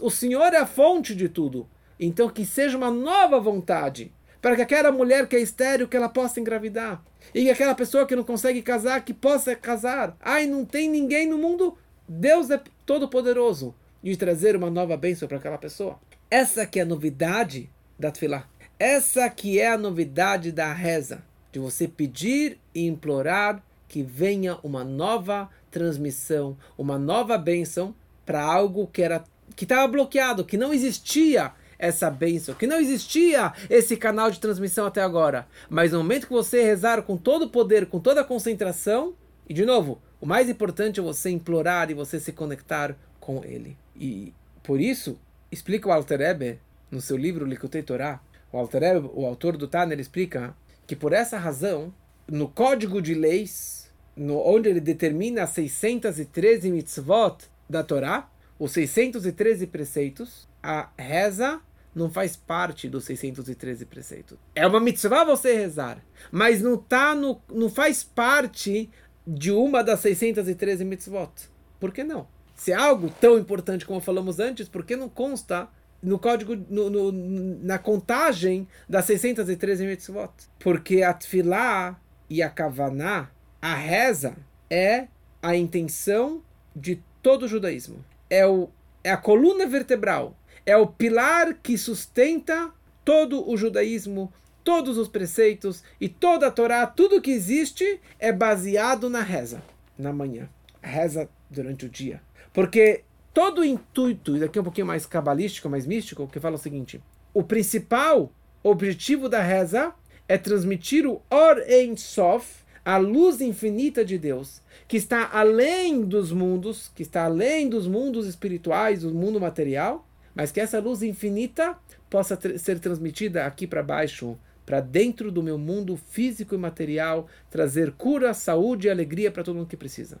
o 0.00 0.10
Senhor 0.10 0.52
é 0.52 0.58
a 0.58 0.66
fonte 0.66 1.14
de 1.14 1.28
tudo. 1.28 1.68
Então 1.98 2.28
que 2.28 2.44
seja 2.44 2.76
uma 2.76 2.90
nova 2.90 3.40
vontade. 3.40 4.12
Para 4.42 4.56
que 4.56 4.62
aquela 4.62 4.92
mulher 4.92 5.26
que 5.26 5.36
é 5.36 5.40
estéreo, 5.40 5.88
que 5.88 5.96
ela 5.96 6.08
possa 6.08 6.38
engravidar. 6.38 7.02
E 7.34 7.44
que 7.44 7.50
aquela 7.50 7.74
pessoa 7.74 8.06
que 8.06 8.14
não 8.14 8.24
consegue 8.24 8.60
casar, 8.60 9.02
que 9.02 9.14
possa 9.14 9.56
casar. 9.56 10.14
Ai, 10.20 10.46
não 10.46 10.66
tem 10.66 10.88
ninguém 10.88 11.26
no 11.26 11.38
mundo. 11.38 11.78
Deus 12.06 12.50
é 12.50 12.60
todo 12.84 13.08
poderoso 13.08 13.74
de 14.02 14.14
trazer 14.18 14.54
uma 14.54 14.68
nova 14.68 14.98
bênção 14.98 15.26
para 15.26 15.38
aquela 15.38 15.56
pessoa. 15.56 15.98
Essa 16.30 16.66
que 16.66 16.78
é 16.78 16.82
a 16.82 16.86
novidade 16.86 17.70
da 17.98 18.10
Tfilah. 18.10 18.46
Essa 18.78 19.30
que 19.30 19.58
é 19.58 19.68
a 19.68 19.78
novidade 19.78 20.52
da 20.52 20.70
reza. 20.74 21.22
De 21.54 21.60
você 21.60 21.86
pedir 21.86 22.58
e 22.74 22.84
implorar 22.84 23.62
que 23.86 24.02
venha 24.02 24.58
uma 24.60 24.82
nova 24.82 25.48
transmissão, 25.70 26.58
uma 26.76 26.98
nova 26.98 27.38
bênção 27.38 27.94
para 28.26 28.42
algo 28.42 28.88
que 28.88 29.00
era 29.00 29.22
que 29.54 29.64
estava 29.64 29.86
bloqueado, 29.86 30.44
que 30.44 30.56
não 30.56 30.74
existia 30.74 31.52
essa 31.78 32.10
bênção, 32.10 32.56
que 32.56 32.66
não 32.66 32.80
existia 32.80 33.52
esse 33.70 33.96
canal 33.96 34.32
de 34.32 34.40
transmissão 34.40 34.84
até 34.84 35.00
agora. 35.00 35.46
Mas 35.70 35.92
no 35.92 35.98
momento 35.98 36.26
que 36.26 36.32
você 36.32 36.64
rezar 36.64 37.02
com 37.02 37.16
todo 37.16 37.42
o 37.42 37.50
poder, 37.50 37.86
com 37.86 38.00
toda 38.00 38.22
a 38.22 38.24
concentração, 38.24 39.14
e 39.48 39.54
de 39.54 39.64
novo, 39.64 40.02
o 40.20 40.26
mais 40.26 40.48
importante 40.48 40.98
é 40.98 41.02
você 41.04 41.30
implorar 41.30 41.88
e 41.88 41.94
você 41.94 42.18
se 42.18 42.32
conectar 42.32 42.96
com 43.20 43.44
ele. 43.44 43.76
E 43.94 44.34
por 44.60 44.80
isso, 44.80 45.16
explica 45.52 45.88
o 45.88 45.92
Alter 45.92 46.20
Ebe, 46.20 46.58
no 46.90 47.00
seu 47.00 47.16
livro 47.16 47.46
Likutei 47.46 47.84
Torah, 47.84 48.20
o 48.50 48.58
Alter 48.58 48.82
Ebe, 48.82 49.08
o 49.14 49.24
autor 49.24 49.56
do 49.56 49.68
Tana, 49.68 49.92
ele 49.92 50.02
explica 50.02 50.52
que 50.86 50.96
por 50.96 51.12
essa 51.12 51.38
razão, 51.38 51.92
no 52.28 52.48
código 52.48 53.00
de 53.00 53.14
leis, 53.14 53.90
no, 54.16 54.38
onde 54.38 54.68
ele 54.68 54.80
determina 54.80 55.42
as 55.42 55.50
613 55.50 56.70
mitzvot 56.70 57.38
da 57.68 57.82
Torá, 57.82 58.30
os 58.58 58.72
613 58.72 59.66
preceitos, 59.66 60.48
a 60.62 60.88
reza 60.96 61.60
não 61.94 62.10
faz 62.10 62.36
parte 62.36 62.88
dos 62.88 63.04
613 63.04 63.86
preceitos. 63.86 64.38
É 64.54 64.66
uma 64.66 64.80
mitzvah 64.80 65.24
você 65.24 65.54
rezar, 65.54 66.04
mas 66.30 66.60
não 66.60 66.76
tá 66.76 67.14
no, 67.14 67.40
não 67.52 67.68
faz 67.68 68.02
parte 68.02 68.90
de 69.26 69.50
uma 69.52 69.82
das 69.82 70.00
613 70.00 70.84
mitzvot. 70.84 71.30
Por 71.78 71.92
que 71.92 72.02
não? 72.02 72.26
Se 72.54 72.72
é 72.72 72.74
algo 72.74 73.10
tão 73.20 73.38
importante 73.38 73.86
como 73.86 74.00
falamos 74.00 74.38
antes, 74.38 74.68
por 74.68 74.84
que 74.84 74.96
não 74.96 75.08
consta 75.08 75.68
no 76.04 76.18
código, 76.18 76.54
no, 76.68 76.90
no, 76.90 77.12
na 77.12 77.78
contagem 77.78 78.68
das 78.86 79.06
613 79.06 79.86
mitzvot? 79.86 80.30
Porque 80.58 81.02
a 81.02 81.14
tefilá 81.14 81.98
e 82.28 82.42
a 82.42 82.50
kavaná, 82.50 83.30
a 83.60 83.74
reza, 83.74 84.36
é 84.68 85.08
a 85.42 85.56
intenção 85.56 86.42
de 86.76 87.02
todo 87.22 87.44
o 87.44 87.48
judaísmo. 87.48 88.04
É, 88.28 88.46
o, 88.46 88.68
é 89.02 89.10
a 89.10 89.16
coluna 89.16 89.66
vertebral, 89.66 90.36
é 90.66 90.76
o 90.76 90.86
pilar 90.86 91.54
que 91.62 91.78
sustenta 91.78 92.70
todo 93.04 93.48
o 93.48 93.56
judaísmo, 93.56 94.30
todos 94.62 94.98
os 94.98 95.08
preceitos 95.08 95.82
e 96.00 96.08
toda 96.08 96.48
a 96.48 96.50
Torá, 96.50 96.86
tudo 96.86 97.20
que 97.20 97.30
existe 97.30 98.00
é 98.18 98.30
baseado 98.30 99.08
na 99.08 99.20
reza, 99.20 99.62
na 99.98 100.12
manhã. 100.12 100.48
Reza 100.82 101.28
durante 101.50 101.86
o 101.86 101.88
dia. 101.88 102.20
Porque 102.52 103.04
todo 103.34 103.62
o 103.62 103.64
intuito, 103.64 104.36
e 104.36 104.40
daqui 104.40 104.56
é 104.56 104.60
um 104.60 104.64
pouquinho 104.64 104.86
mais 104.86 105.04
cabalístico, 105.04 105.68
mais 105.68 105.84
místico, 105.84 106.28
que 106.28 106.40
fala 106.40 106.54
o 106.54 106.58
seguinte: 106.58 107.02
o 107.34 107.42
principal 107.42 108.32
objetivo 108.62 109.28
da 109.28 109.42
reza 109.42 109.92
é 110.28 110.38
transmitir 110.38 111.06
o 111.06 111.20
Or 111.28 111.58
Ein 111.68 111.96
Sof, 111.96 112.64
a 112.84 112.96
luz 112.96 113.40
infinita 113.40 114.04
de 114.04 114.16
Deus, 114.16 114.62
que 114.86 114.96
está 114.96 115.28
além 115.32 116.02
dos 116.02 116.30
mundos, 116.30 116.90
que 116.94 117.02
está 117.02 117.24
além 117.24 117.68
dos 117.68 117.88
mundos 117.88 118.26
espirituais, 118.26 119.02
do 119.02 119.12
mundo 119.12 119.40
material, 119.40 120.06
mas 120.34 120.52
que 120.52 120.60
essa 120.60 120.78
luz 120.78 121.02
infinita 121.02 121.76
possa 122.08 122.38
ser 122.58 122.78
transmitida 122.78 123.44
aqui 123.44 123.66
para 123.66 123.82
baixo, 123.82 124.38
para 124.64 124.80
dentro 124.80 125.32
do 125.32 125.42
meu 125.42 125.58
mundo 125.58 125.96
físico 125.96 126.54
e 126.54 126.58
material, 126.58 127.26
trazer 127.50 127.92
cura, 127.92 128.32
saúde 128.32 128.86
e 128.86 128.90
alegria 128.90 129.30
para 129.30 129.42
todo 129.42 129.56
mundo 129.56 129.66
que 129.66 129.76
precisa. 129.76 130.18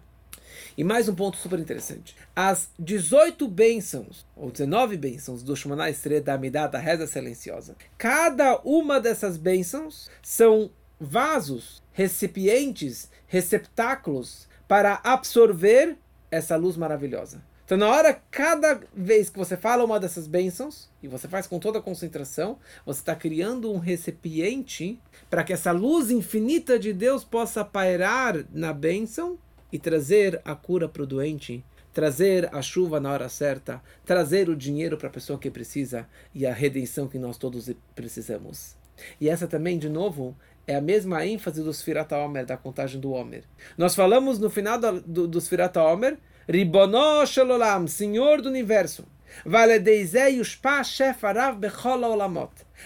E 0.76 0.84
mais 0.84 1.08
um 1.08 1.14
ponto 1.14 1.36
super 1.36 1.58
interessante. 1.58 2.16
As 2.34 2.68
18 2.78 3.46
bênçãos, 3.48 4.26
ou 4.36 4.50
19 4.50 4.96
bênçãos 4.96 5.42
do 5.42 5.56
Shemana 5.56 5.90
Estre 5.90 6.20
da 6.20 6.34
Amidah, 6.34 6.66
da 6.66 6.78
reza 6.78 7.06
silenciosa, 7.06 7.76
cada 7.96 8.58
uma 8.64 9.00
dessas 9.00 9.36
bênçãos 9.36 10.10
são 10.22 10.70
vasos, 10.98 11.82
recipientes, 11.92 13.10
receptáculos 13.26 14.48
para 14.66 15.00
absorver 15.04 15.96
essa 16.30 16.56
luz 16.56 16.76
maravilhosa. 16.76 17.42
Então, 17.64 17.78
na 17.78 17.88
hora, 17.88 18.20
cada 18.30 18.78
vez 18.94 19.30
que 19.30 19.38
você 19.38 19.56
fala 19.56 19.84
uma 19.84 19.98
dessas 19.98 20.26
bênçãos, 20.26 20.90
e 21.02 21.08
você 21.08 21.26
faz 21.26 21.46
com 21.46 21.58
toda 21.58 21.78
a 21.78 21.82
concentração, 21.82 22.58
você 22.84 23.00
está 23.00 23.14
criando 23.16 23.72
um 23.72 23.78
recipiente 23.78 25.00
para 25.30 25.42
que 25.42 25.52
essa 25.52 25.72
luz 25.72 26.10
infinita 26.10 26.78
de 26.78 26.92
Deus 26.92 27.24
possa 27.24 27.64
pairar 27.64 28.44
na 28.52 28.70
bênção 28.72 29.38
e 29.74 29.78
trazer 29.80 30.40
a 30.44 30.54
cura 30.54 30.88
para 30.88 31.02
o 31.02 31.06
doente, 31.06 31.64
trazer 31.92 32.48
a 32.54 32.62
chuva 32.62 33.00
na 33.00 33.10
hora 33.10 33.28
certa, 33.28 33.82
trazer 34.04 34.48
o 34.48 34.54
dinheiro 34.54 34.96
para 34.96 35.08
a 35.08 35.10
pessoa 35.10 35.36
que 35.36 35.50
precisa 35.50 36.06
e 36.32 36.46
a 36.46 36.52
redenção 36.52 37.08
que 37.08 37.18
nós 37.18 37.36
todos 37.36 37.68
precisamos. 37.92 38.76
E 39.20 39.28
essa 39.28 39.48
também, 39.48 39.76
de 39.76 39.88
novo, 39.88 40.36
é 40.64 40.76
a 40.76 40.80
mesma 40.80 41.26
ênfase 41.26 41.60
do 41.60 41.74
Sfirata 41.74 42.16
Omer, 42.16 42.46
da 42.46 42.56
contagem 42.56 43.00
do 43.00 43.10
Omer. 43.10 43.42
Nós 43.76 43.96
falamos 43.96 44.38
no 44.38 44.48
final 44.48 44.78
do, 44.78 45.00
do, 45.00 45.26
do 45.26 45.40
Sfirata 45.40 45.82
Omer, 45.82 46.18
Ribono 46.48 47.26
Shalolam, 47.26 47.88
Senhor 47.88 48.40
do 48.40 48.50
Universo. 48.50 49.04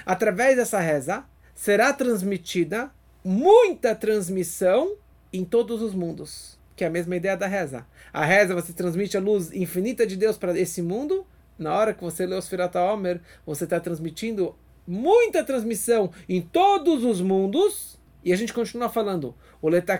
Através 0.07 0.57
dessa 0.57 0.81
reza, 0.81 1.22
será 1.55 1.92
transmitida 1.92 2.90
muita 3.22 3.94
transmissão 3.94 4.96
em 5.31 5.44
todos 5.44 5.83
os 5.83 5.92
mundos 5.92 6.58
que 6.79 6.85
é 6.85 6.87
a 6.87 6.91
mesma 6.91 7.17
ideia 7.17 7.37
da 7.37 7.49
reza. 7.49 7.85
A 8.12 8.25
reza 8.25 8.55
você 8.55 8.73
transmite 8.73 9.17
a 9.17 9.21
luz 9.21 9.53
infinita 9.53 10.07
de 10.07 10.17
Deus 10.17 10.38
para 10.38 10.57
esse 10.57 10.81
mundo. 10.81 11.27
Na 11.59 11.75
hora 11.75 11.93
que 11.93 12.05
você 12.05 12.25
lê 12.25 12.37
os 12.37 12.49
Firata 12.49 12.81
Omer, 12.81 13.21
você 13.45 13.64
está 13.64 13.81
transmitindo 13.81 14.55
muita 14.87 15.43
transmissão 15.43 16.12
em 16.29 16.41
todos 16.41 17.03
os 17.03 17.21
mundos. 17.21 17.99
E 18.25 18.33
a 18.33 18.37
gente 18.37 18.55
continua 18.55 18.88
falando. 18.88 19.35
O 19.61 19.69
et. 19.75 19.91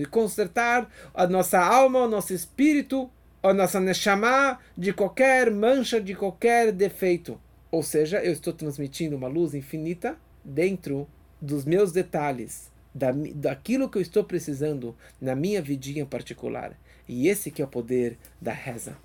E 0.00 0.04
consertar 0.06 0.90
a 1.14 1.26
nossa 1.28 1.60
alma, 1.60 2.00
o 2.00 2.08
nosso 2.08 2.34
espírito, 2.34 3.08
a 3.44 3.54
nossa 3.54 3.78
neshama 3.78 4.58
de 4.76 4.92
qualquer 4.92 5.52
mancha, 5.52 6.00
de 6.00 6.16
qualquer 6.16 6.72
defeito. 6.72 7.40
Ou 7.70 7.82
seja, 7.84 8.18
eu 8.24 8.32
estou 8.32 8.52
transmitindo 8.52 9.14
uma 9.14 9.28
luz 9.28 9.54
infinita 9.54 10.18
dentro 10.44 11.06
dos 11.40 11.64
meus 11.64 11.92
detalhes 11.92 12.73
da, 12.94 13.10
daquilo 13.34 13.88
que 13.88 13.98
eu 13.98 14.02
estou 14.02 14.24
precisando 14.24 14.96
na 15.20 15.34
minha 15.34 15.60
vidinha 15.60 16.06
particular. 16.06 16.78
E 17.08 17.28
esse 17.28 17.50
que 17.50 17.60
é 17.60 17.64
o 17.64 17.68
poder 17.68 18.16
da 18.40 18.52
reza. 18.52 18.96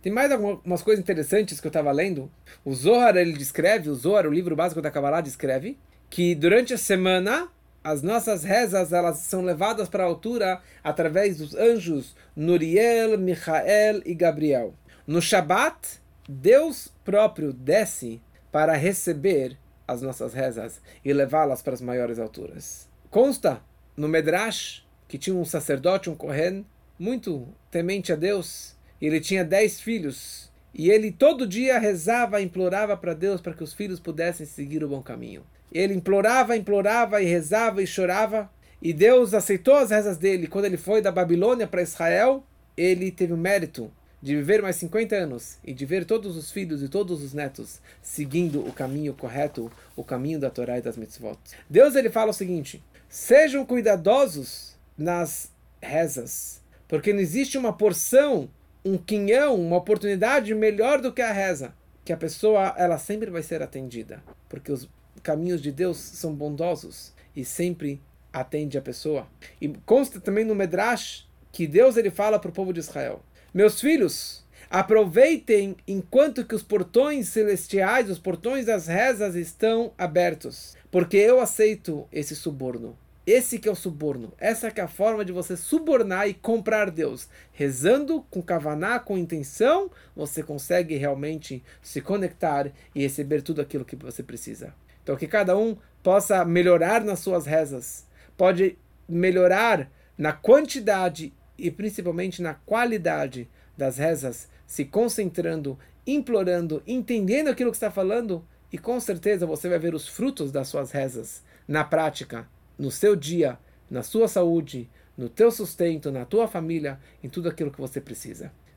Tem 0.00 0.12
mais 0.12 0.30
algumas 0.30 0.82
coisas 0.82 1.02
interessantes 1.02 1.60
que 1.60 1.66
eu 1.66 1.70
estava 1.70 1.92
lendo. 1.92 2.30
O 2.64 2.72
Zohar, 2.74 3.16
ele 3.16 3.32
descreve, 3.32 3.90
o 3.90 3.94
Zohar, 3.94 4.26
o 4.26 4.32
livro 4.32 4.56
básico 4.56 4.80
da 4.80 4.90
Kabbalah, 4.90 5.20
descreve 5.20 5.76
que 6.08 6.34
durante 6.34 6.72
a 6.72 6.78
semana 6.78 7.48
as 7.82 8.02
nossas 8.02 8.44
rezas 8.44 8.92
elas 8.92 9.18
são 9.18 9.42
levadas 9.42 9.88
para 9.88 10.04
a 10.04 10.06
altura 10.06 10.60
através 10.82 11.38
dos 11.38 11.54
anjos 11.54 12.16
Nuriel, 12.34 13.18
Michael 13.18 14.02
e 14.04 14.14
Gabriel. 14.14 14.74
No 15.06 15.20
Shabat, 15.20 16.00
Deus 16.28 16.92
próprio 17.04 17.52
desce 17.52 18.20
para 18.52 18.74
receber 18.74 19.56
as 19.86 20.02
nossas 20.02 20.34
rezas 20.34 20.80
e 21.04 21.12
levá-las 21.12 21.62
para 21.62 21.74
as 21.74 21.80
maiores 21.80 22.18
alturas. 22.18 22.87
Consta 23.10 23.62
no 23.96 24.06
Medrash 24.06 24.86
que 25.08 25.16
tinha 25.16 25.34
um 25.34 25.44
sacerdote, 25.44 26.10
um 26.10 26.14
Kohen, 26.14 26.66
muito 26.98 27.48
temente 27.70 28.12
a 28.12 28.16
Deus, 28.16 28.76
e 29.00 29.06
ele 29.06 29.20
tinha 29.20 29.42
dez 29.42 29.80
filhos, 29.80 30.52
e 30.74 30.90
ele 30.90 31.10
todo 31.10 31.46
dia 31.46 31.78
rezava, 31.78 32.42
implorava 32.42 32.94
para 32.94 33.14
Deus 33.14 33.40
para 33.40 33.54
que 33.54 33.64
os 33.64 33.72
filhos 33.72 33.98
pudessem 33.98 34.44
seguir 34.44 34.84
o 34.84 34.88
bom 34.88 35.00
caminho. 35.00 35.42
Ele 35.72 35.94
implorava, 35.94 36.56
implorava 36.56 37.22
e 37.22 37.24
rezava 37.24 37.82
e 37.82 37.86
chorava, 37.86 38.50
e 38.82 38.92
Deus 38.92 39.32
aceitou 39.32 39.74
as 39.74 39.90
rezas 39.90 40.18
dele. 40.18 40.46
Quando 40.46 40.66
ele 40.66 40.76
foi 40.76 41.00
da 41.00 41.10
Babilônia 41.10 41.66
para 41.66 41.82
Israel, 41.82 42.44
ele 42.76 43.10
teve 43.10 43.32
o 43.32 43.38
mérito 43.38 43.90
de 44.22 44.36
viver 44.36 44.60
mais 44.60 44.76
50 44.76 45.16
anos 45.16 45.58
e 45.64 45.72
de 45.72 45.86
ver 45.86 46.04
todos 46.04 46.36
os 46.36 46.50
filhos 46.50 46.82
e 46.82 46.88
todos 46.88 47.22
os 47.22 47.32
netos 47.32 47.80
seguindo 48.02 48.60
o 48.60 48.72
caminho 48.72 49.14
correto, 49.14 49.70
o 49.96 50.04
caminho 50.04 50.38
da 50.38 50.50
Torá 50.50 50.78
e 50.78 50.82
das 50.82 50.96
mitzvot. 50.96 51.38
Deus 51.70 51.94
ele 51.94 52.10
fala 52.10 52.30
o 52.30 52.34
seguinte: 52.34 52.82
sejam 53.08 53.64
cuidadosos 53.64 54.76
nas 54.96 55.50
rezas, 55.80 56.62
porque 56.86 57.12
não 57.12 57.20
existe 57.20 57.56
uma 57.56 57.72
porção, 57.72 58.50
um 58.84 58.98
quinhão, 58.98 59.54
uma 59.54 59.76
oportunidade 59.76 60.54
melhor 60.54 61.00
do 61.00 61.12
que 61.12 61.22
a 61.22 61.32
reza, 61.32 61.74
que 62.04 62.12
a 62.12 62.16
pessoa 62.16 62.74
ela 62.76 62.98
sempre 62.98 63.30
vai 63.30 63.42
ser 63.42 63.62
atendida, 63.62 64.22
porque 64.48 64.72
os 64.72 64.88
caminhos 65.22 65.60
de 65.60 65.70
Deus 65.70 65.98
são 65.98 66.34
bondosos 66.34 67.12
e 67.34 67.44
sempre 67.44 68.00
atende 68.32 68.78
a 68.78 68.82
pessoa. 68.82 69.26
E 69.60 69.68
consta 69.84 70.20
também 70.20 70.44
no 70.44 70.54
Medrash 70.54 71.28
que 71.52 71.66
Deus 71.66 71.96
ele 71.96 72.10
fala 72.10 72.38
para 72.38 72.50
o 72.50 72.54
povo 72.54 72.72
de 72.72 72.80
Israel: 72.80 73.22
Meus 73.52 73.80
filhos, 73.80 74.44
aproveitem 74.70 75.76
enquanto 75.86 76.44
que 76.44 76.54
os 76.54 76.62
portões 76.62 77.28
celestiais, 77.28 78.10
os 78.10 78.18
portões 78.18 78.66
das 78.66 78.86
rezas 78.86 79.34
estão 79.34 79.92
abertos, 79.96 80.76
porque 80.90 81.16
eu 81.16 81.40
aceito 81.40 82.06
esse 82.12 82.34
suborno. 82.34 82.96
Esse 83.26 83.58
que 83.58 83.68
é 83.68 83.72
o 83.72 83.76
suborno. 83.76 84.32
Essa 84.38 84.70
que 84.70 84.80
é 84.80 84.84
a 84.84 84.88
forma 84.88 85.22
de 85.22 85.32
você 85.32 85.54
subornar 85.54 86.26
e 86.26 86.32
comprar 86.32 86.90
Deus. 86.90 87.28
Rezando 87.52 88.24
com 88.30 88.40
kavaná, 88.40 88.98
com 88.98 89.18
intenção, 89.18 89.90
você 90.16 90.42
consegue 90.42 90.96
realmente 90.96 91.62
se 91.82 92.00
conectar 92.00 92.72
e 92.94 93.02
receber 93.02 93.42
tudo 93.42 93.60
aquilo 93.60 93.84
que 93.84 93.96
você 93.96 94.22
precisa. 94.22 94.74
Então 95.02 95.14
que 95.14 95.26
cada 95.26 95.56
um 95.58 95.76
possa 96.02 96.42
melhorar 96.44 97.04
nas 97.04 97.18
suas 97.18 97.44
rezas. 97.44 98.06
Pode 98.34 98.78
melhorar 99.06 99.90
na 100.16 100.32
quantidade 100.32 101.32
e 101.58 101.70
principalmente 101.70 102.40
na 102.40 102.54
qualidade 102.54 103.46
das 103.76 103.98
rezas, 103.98 104.48
se 104.66 104.84
concentrando, 104.84 105.78
implorando, 106.06 106.82
entendendo 106.86 107.48
aquilo 107.48 107.70
que 107.70 107.76
está 107.76 107.90
falando, 107.90 108.42
e 108.72 108.78
com 108.78 108.98
certeza 109.00 109.46
você 109.46 109.68
vai 109.68 109.78
ver 109.78 109.94
os 109.94 110.06
frutos 110.08 110.52
das 110.52 110.68
suas 110.68 110.90
rezas 110.90 111.42
na 111.66 111.84
prática 111.84 112.46
no 112.78 112.90
seu 112.90 113.16
dia, 113.16 113.58
na 113.90 114.02
sua 114.02 114.28
saúde, 114.28 114.88
no 115.16 115.28
teu 115.28 115.50
sustento, 115.50 116.12
na 116.12 116.24
tua 116.24 116.46
família, 116.46 117.00
em 117.22 117.28
tudo 117.28 117.48
aquilo 117.48 117.72
que 117.72 117.80
você 117.80 118.00
precisa. 118.00 118.52